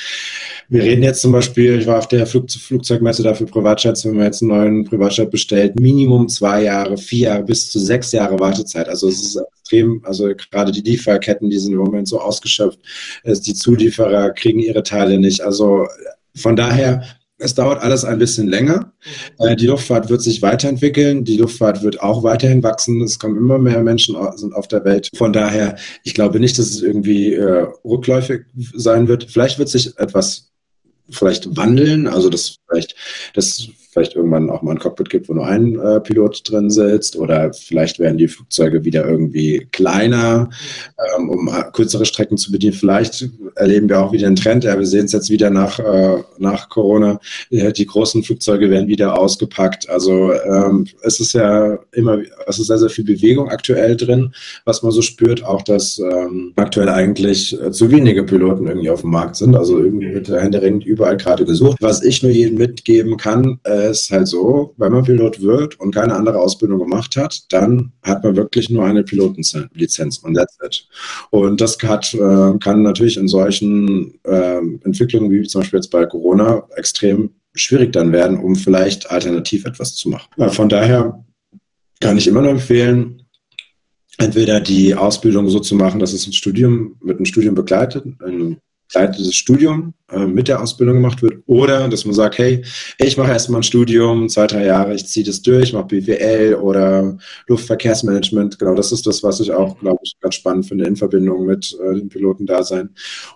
Wir 0.70 0.84
reden 0.84 1.02
jetzt 1.02 1.22
zum 1.22 1.32
Beispiel, 1.32 1.80
ich 1.80 1.88
war 1.88 1.98
auf 1.98 2.08
der 2.08 2.28
Flug 2.28 2.52
Flugzeugmesse 2.52 3.24
dafür 3.24 3.48
Privatjets, 3.48 4.06
wenn 4.06 4.16
man 4.16 4.26
jetzt 4.26 4.44
einen 4.44 4.52
neuen 4.52 4.84
Privatjet 4.84 5.32
bestellt, 5.32 5.80
Minimum 5.80 6.30
zwei 6.30 6.64
Jahre, 6.64 6.98
vier 6.98 7.30
Jahre, 7.30 7.44
bis 7.44 7.72
zu 7.72 7.80
sechs 7.80 8.12
Jahre 8.12 8.40
Wartezeit. 8.40 8.88
Also 8.88 9.08
es 9.08 9.24
ist 9.24 9.42
extrem, 9.58 10.02
also 10.06 10.30
gerade 10.52 10.72
die 10.72 10.82
Lieferketten, 10.82 11.50
die 11.50 11.58
sind 11.58 11.74
im 11.74 11.80
Moment 11.80 12.08
so 12.08 12.20
ausgeschöpft, 12.20 12.80
die 13.26 13.54
Zulieferer 13.56 14.32
kriegen 14.32 14.60
ihre 14.60 14.84
Teile 14.84 15.18
nicht. 15.18 15.42
Also 15.42 15.88
von 16.36 16.56
daher 16.56 17.04
es 17.44 17.56
dauert 17.56 17.82
alles 17.82 18.06
ein 18.06 18.20
bisschen 18.20 18.48
länger. 18.48 18.94
Mhm. 19.40 19.46
Äh, 19.46 19.56
die 19.56 19.68
Luftfahrt 19.68 20.10
wird 20.10 20.22
sich 20.22 20.42
weiterentwickeln. 20.42 21.24
Die 21.24 21.38
Luftfahrt 21.38 21.84
wird 21.84 22.02
auch 22.02 22.24
weiterhin 22.24 22.64
wachsen. 22.64 23.02
Es 23.02 23.20
kommen 23.20 23.38
immer 23.38 23.58
mehr 23.58 23.82
Menschen 23.84 24.16
sind 24.36 24.54
auf 24.54 24.68
der 24.68 24.86
Welt. 24.86 25.10
Von 25.16 25.34
daher, 25.34 25.76
ich 26.04 26.14
glaube 26.14 26.40
nicht, 26.40 26.58
dass 26.58 26.68
es 26.68 26.82
irgendwie 26.82 27.34
äh, 27.34 27.68
rückläufig 27.84 28.46
sein 28.74 29.08
wird. 29.08 29.30
Vielleicht 29.30 29.60
wird 29.60 29.70
sich 29.70 29.98
etwas 29.98 30.52
vielleicht 31.10 31.56
wandeln. 31.56 32.08
Also 32.08 32.30
das 32.30 32.58
vielleicht, 32.68 32.96
dass 33.34 33.68
vielleicht 33.94 34.16
irgendwann 34.16 34.50
auch 34.50 34.64
mal 34.64 34.72
ein 34.72 34.80
Cockpit 34.80 35.10
gibt, 35.10 35.30
wo 35.30 35.34
nur 35.34 35.46
ein 35.46 35.80
äh, 35.80 36.00
Pilot 36.00 36.42
drin 36.50 36.70
sitzt 36.70 37.16
oder 37.16 37.54
vielleicht 37.54 38.00
werden 38.00 38.18
die 38.18 38.28
Flugzeuge 38.28 38.84
wieder 38.84 39.08
irgendwie 39.08 39.68
kleiner, 39.72 40.50
ähm, 41.16 41.30
um 41.30 41.48
äh, 41.48 41.64
kürzere 41.72 42.06
Strecken 42.06 42.38
zu 42.38 42.52
bedienen. 42.52 42.74
Vielleicht 42.74 43.30
erleben 43.56 43.88
wir 43.90 44.00
auch 44.00 44.12
wieder 44.12 44.28
einen 44.28 44.36
Trend. 44.36 44.64
Ja, 44.64 44.78
wir 44.78 44.88
sehen 44.88 45.06
es 45.06 45.12
jetzt 45.12 45.30
wieder 45.30 45.52
nach, 45.52 45.78
äh, 45.80 46.24
nach 46.40 46.70
Corona. 46.70 47.20
Die 47.52 47.86
großen 47.86 48.24
Flugzeuge 48.24 48.70
werden 48.70 48.88
wieder 48.88 49.20
ausgepackt. 49.20 49.90
Also 49.90 50.34
ähm, 50.34 50.88
es 51.04 51.20
ist 51.20 51.34
ja 51.34 51.78
immer, 51.92 52.20
es 52.48 52.58
ist 52.60 52.68
sehr, 52.68 52.80
sehr 52.80 52.90
viel 52.90 53.06
Bewegung 53.06 53.50
aktuell 53.50 53.96
drin, 53.96 54.34
was 54.66 54.82
man 54.82 54.92
so 54.92 55.02
spürt. 55.02 55.44
Auch, 55.46 55.62
dass 55.62 56.00
ähm, 56.00 56.54
aktuell 56.56 56.90
eigentlich 56.90 57.60
äh, 57.62 57.72
zu 57.72 57.92
wenige 57.92 58.24
Piloten 58.24 58.68
irgendwie 58.68 58.90
auf 58.90 59.02
dem 59.02 59.12
Markt 59.12 59.36
sind. 59.36 59.56
Also 59.56 59.78
irgendwie 59.78 60.14
wird 60.14 60.30
händeringend 60.30 60.86
überall 60.86 61.18
gerade 61.18 61.46
gesucht. 61.46 61.78
Was 61.80 62.04
ich 62.04 62.24
nur 62.24 62.32
jedem 62.32 62.58
mitgeben 62.58 63.18
kann, 63.18 63.60
äh, 63.64 63.83
ist 63.90 64.12
halt 64.12 64.28
so, 64.28 64.74
wenn 64.78 64.92
man 64.92 65.04
Pilot 65.04 65.42
wird 65.42 65.80
und 65.80 65.94
keine 65.94 66.16
andere 66.16 66.40
Ausbildung 66.40 66.80
gemacht 66.80 67.16
hat, 67.16 67.52
dann 67.52 67.92
hat 68.02 68.24
man 68.24 68.36
wirklich 68.36 68.70
nur 68.70 68.86
eine 68.86 69.04
Pilotenlizenz 69.04 70.18
und 70.20 70.36
that's 70.36 70.58
it. 70.64 70.88
Und 71.32 71.62
das 71.62 71.78
hat, 71.84 72.14
äh, 72.14 72.58
kann 72.60 72.84
natürlich 72.84 73.18
in 73.18 73.28
solchen 73.28 74.20
äh, 74.24 74.58
Entwicklungen 74.84 75.32
wie 75.32 75.44
zum 75.44 75.62
Beispiel 75.62 75.80
jetzt 75.80 75.92
bei 75.92 76.06
Corona 76.06 76.64
extrem 76.76 77.32
schwierig 77.56 77.94
dann 77.94 78.12
werden, 78.12 78.40
um 78.40 78.56
vielleicht 78.56 79.12
alternativ 79.12 79.66
etwas 79.66 79.96
zu 79.96 80.10
machen. 80.10 80.28
Von 80.50 80.70
daher 80.70 81.24
kann 82.00 82.18
ich 82.18 82.28
immer 82.28 82.42
nur 82.42 82.52
empfehlen, 82.52 83.24
entweder 84.18 84.60
die 84.60 84.96
Ausbildung 84.96 85.50
so 85.50 85.60
zu 85.60 85.76
machen, 85.76 86.00
dass 86.00 86.14
es 86.14 86.28
ein 86.28 86.34
Studium 86.34 86.96
mit 87.02 87.18
einem 87.18 87.26
Studium 87.26 87.56
begleitet, 87.56 88.06
ein 88.22 88.58
begleitetes 88.94 89.36
Studium 89.36 89.94
äh, 90.12 90.26
mit 90.26 90.48
der 90.48 90.62
Ausbildung 90.62 90.96
gemacht 90.96 91.22
wird, 91.22 91.44
oder 91.46 91.88
dass 91.88 92.06
man 92.06 92.14
sagt, 92.14 92.38
hey, 92.38 92.64
ich 92.98 93.18
mache 93.18 93.32
erstmal 93.32 93.62
ein 93.62 93.64
Studium, 93.64 94.30
zwei, 94.30 94.48
drei 94.48 94.66
Jahre, 94.66 94.94
ich 94.94 95.08
ziehe 95.08 95.26
das 95.26 95.42
durch, 95.42 95.74
mache 95.74 95.86
BWL 95.86 96.56
oder 96.56 97.18
Luftverkehrsmanagement. 97.48 98.60
Genau, 98.60 98.76
das 98.76 98.92
ist 98.92 99.06
das, 99.08 99.24
was 99.24 99.40
ich 99.40 99.52
auch, 99.52 99.78
glaube 99.80 100.00
ich, 100.04 100.16
ganz 100.22 100.36
spannend 100.36 100.68
finde 100.68 100.86
in 100.86 100.96
Verbindung 100.96 101.46
mit 101.46 101.76
äh, 101.82 101.96
dem 101.96 102.10
Pilotendasein. 102.10 102.90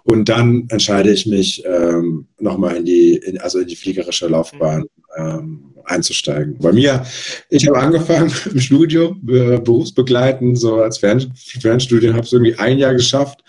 Und 0.04 0.30
dann 0.30 0.66
entscheide 0.70 1.12
ich 1.12 1.26
mich 1.26 1.64
ähm, 1.66 2.28
nochmal 2.40 2.78
in 2.78 2.86
die, 2.86 3.16
in, 3.16 3.40
also 3.40 3.60
in 3.60 3.68
die 3.68 3.76
fliegerische 3.76 4.28
Laufbahn 4.28 4.86
ähm, 5.18 5.74
einzusteigen. 5.88 6.58
Bei 6.60 6.72
mir, 6.72 7.06
ich 7.50 7.68
habe 7.68 7.80
angefangen 7.80 8.32
im 8.52 8.60
Studium, 8.60 9.22
äh, 9.28 9.58
berufsbegleitend, 9.60 10.60
so 10.60 10.76
als 10.76 11.00
Fern 11.00 11.32
Fernstudien, 11.36 12.14
habe 12.14 12.24
es 12.24 12.34
irgendwie 12.34 12.56
ein 12.56 12.78
Jahr 12.78 12.94
geschafft, 12.94 13.40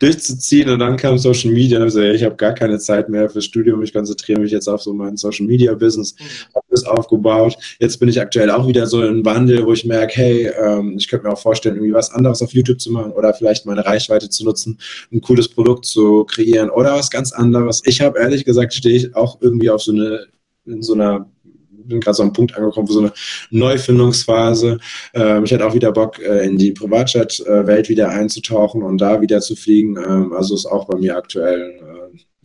durchzuziehen 0.00 0.70
und 0.70 0.78
dann 0.78 0.96
kam 0.96 1.18
Social 1.18 1.50
Media 1.50 1.78
und 1.78 1.82
habe 1.82 1.92
gesagt, 1.92 2.14
ich 2.14 2.24
habe 2.24 2.36
gar 2.36 2.54
keine 2.54 2.78
Zeit 2.78 3.08
mehr 3.08 3.28
fürs 3.28 3.44
Studium, 3.44 3.82
ich 3.82 3.92
konzentriere 3.92 4.40
mich 4.40 4.52
jetzt 4.52 4.68
auf 4.68 4.82
so 4.82 4.92
mein 4.92 5.16
Social 5.16 5.46
Media 5.46 5.74
Business, 5.74 6.14
mhm. 6.18 6.54
habe 6.54 6.66
das 6.70 6.84
aufgebaut. 6.84 7.56
Jetzt 7.80 7.98
bin 7.98 8.08
ich 8.08 8.20
aktuell 8.20 8.50
auch 8.50 8.66
wieder 8.68 8.86
so 8.86 9.02
in 9.02 9.24
Wandel, 9.24 9.64
wo 9.64 9.72
ich 9.72 9.84
merke, 9.84 10.16
hey, 10.16 10.52
ähm, 10.62 10.96
ich 10.98 11.08
könnte 11.08 11.26
mir 11.26 11.32
auch 11.32 11.40
vorstellen, 11.40 11.76
irgendwie 11.76 11.94
was 11.94 12.10
anderes 12.10 12.42
auf 12.42 12.52
YouTube 12.52 12.80
zu 12.80 12.92
machen 12.92 13.12
oder 13.12 13.34
vielleicht 13.34 13.66
meine 13.66 13.84
Reichweite 13.84 14.28
zu 14.28 14.44
nutzen, 14.44 14.78
ein 15.12 15.20
cooles 15.20 15.48
Produkt 15.48 15.86
zu 15.86 16.24
kreieren 16.24 16.70
oder 16.70 16.94
was 16.94 17.10
ganz 17.10 17.32
anderes. 17.32 17.82
Ich 17.84 18.00
habe 18.00 18.18
ehrlich 18.18 18.44
gesagt, 18.44 18.74
stehe 18.74 18.96
ich 18.96 19.16
auch 19.16 19.38
irgendwie 19.40 19.70
auf 19.70 19.82
so 19.82 19.92
eine 19.92 20.26
in 20.66 20.82
so 20.82 20.94
einer 20.94 21.30
bin 21.88 22.00
gerade 22.00 22.16
so 22.16 22.22
am 22.22 22.32
Punkt 22.32 22.56
angekommen, 22.56 22.88
wo 22.88 22.92
so 22.92 23.00
eine 23.00 23.12
Neufindungsphase. 23.50 24.78
Ähm, 25.14 25.44
ich 25.44 25.52
hatte 25.52 25.66
auch 25.66 25.74
wieder 25.74 25.92
Bock, 25.92 26.18
äh, 26.20 26.44
in 26.44 26.56
die 26.56 26.72
Privatchat-Welt 26.72 27.88
wieder 27.88 28.08
einzutauchen 28.10 28.82
und 28.82 29.00
da 29.00 29.20
wieder 29.20 29.40
zu 29.40 29.56
fliegen. 29.56 29.96
Ähm, 29.96 30.32
also 30.32 30.54
ist 30.54 30.66
auch 30.66 30.86
bei 30.86 30.96
mir 30.96 31.16
aktuell, 31.16 31.80
äh, 31.80 31.95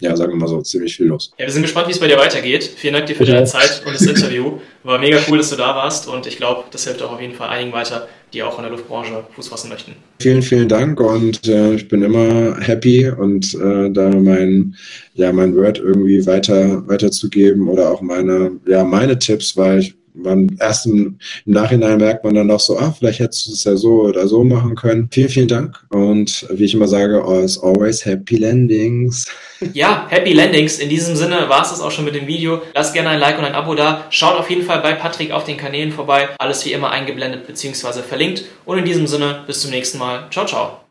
ja, 0.01 0.15
sagen 0.15 0.33
wir 0.33 0.37
mal 0.37 0.47
so, 0.47 0.61
ziemlich 0.61 0.95
viel 0.95 1.05
los. 1.05 1.31
Ja, 1.37 1.45
wir 1.45 1.51
sind 1.51 1.61
gespannt, 1.61 1.87
wie 1.87 1.91
es 1.91 1.99
bei 1.99 2.07
dir 2.07 2.17
weitergeht. 2.17 2.63
Vielen 2.75 2.95
Dank 2.95 3.05
dir 3.05 3.15
für 3.15 3.23
deine 3.23 3.45
Zeit 3.45 3.83
und 3.85 3.93
das 3.93 4.01
Interview. 4.01 4.57
War 4.83 4.97
mega 4.97 5.19
cool, 5.29 5.37
dass 5.37 5.51
du 5.51 5.55
da 5.55 5.75
warst 5.75 6.07
und 6.07 6.25
ich 6.25 6.37
glaube, 6.37 6.63
das 6.71 6.85
hilft 6.85 7.01
auch 7.03 7.11
auf 7.11 7.21
jeden 7.21 7.35
Fall 7.35 7.49
einigen 7.49 7.71
weiter, 7.71 8.07
die 8.33 8.41
auch 8.41 8.57
in 8.57 8.63
der 8.63 8.71
Luftbranche 8.71 9.23
Fuß 9.35 9.47
fassen 9.47 9.69
möchten. 9.69 9.95
Vielen, 10.19 10.41
vielen 10.41 10.67
Dank 10.67 10.99
und 10.99 11.47
äh, 11.47 11.75
ich 11.75 11.87
bin 11.87 12.01
immer 12.01 12.59
happy 12.59 13.09
und 13.09 13.53
äh, 13.53 13.91
da 13.91 14.09
mein, 14.09 14.75
ja, 15.13 15.31
mein 15.31 15.55
Word 15.55 15.77
irgendwie 15.77 16.25
weiter, 16.25 16.87
weiterzugeben 16.87 17.67
oder 17.67 17.91
auch 17.91 18.01
meine, 18.01 18.53
ja, 18.67 18.83
meine 18.83 19.19
Tipps, 19.19 19.55
weil 19.55 19.79
ich 19.79 19.95
man 20.13 20.56
erst 20.60 20.86
im, 20.86 21.19
im, 21.45 21.54
Nachhinein 21.54 21.97
merkt 21.97 22.24
man 22.24 22.36
dann 22.36 22.47
noch 22.47 22.60
so, 22.60 22.78
ah, 22.78 22.93
vielleicht 22.97 23.19
hättest 23.19 23.47
du 23.47 23.52
es 23.54 23.63
ja 23.63 23.76
so 23.76 24.04
oder 24.04 24.28
so 24.28 24.43
machen 24.43 24.76
können. 24.76 25.10
Vielen, 25.12 25.30
vielen 25.30 25.47
Dank. 25.47 25.84
Und 25.89 26.47
wie 26.52 26.65
ich 26.65 26.74
immer 26.74 26.88
sage, 26.88 27.24
as 27.24 27.62
always, 27.62 28.06
happy 28.06 28.38
landings. 28.38 29.28
Ja, 29.74 30.08
happy 30.10 30.34
landings. 30.34 30.80
In 30.80 30.89
diesem 30.89 31.15
Sinne 31.15 31.47
war 31.47 31.62
es 31.62 31.69
das 31.69 31.82
auch 31.82 31.91
schon 31.91 32.06
mit 32.06 32.15
dem 32.15 32.26
Video. 32.26 32.63
Lasst 32.74 32.95
gerne 32.95 33.10
ein 33.10 33.19
Like 33.19 33.38
und 33.38 33.45
ein 33.45 33.54
Abo 33.54 33.76
da. 33.76 34.08
Schaut 34.10 34.39
auf 34.39 34.50
jeden 34.50 34.63
Fall 34.63 34.82
bei 34.82 34.93
Patrick 34.93 35.30
auf 35.30 35.43
den 35.43 35.58
Kanälen 35.58 35.91
vorbei. 35.91 36.30
Alles 36.39 36.65
wie 36.65 36.74
immer 36.74 36.89
eingeblendet 36.89 37.45
bzw. 37.45 38.02
verlinkt. 38.02 38.45
Und 38.65 38.80
in 38.80 38.86
diesem 38.86 39.06
Sinne, 39.06 39.43
bis 39.45 39.62
zum 39.62 39.69
nächsten 39.69 40.00
Mal. 40.00 40.26
Ciao, 40.32 40.47
ciao. 40.47 40.90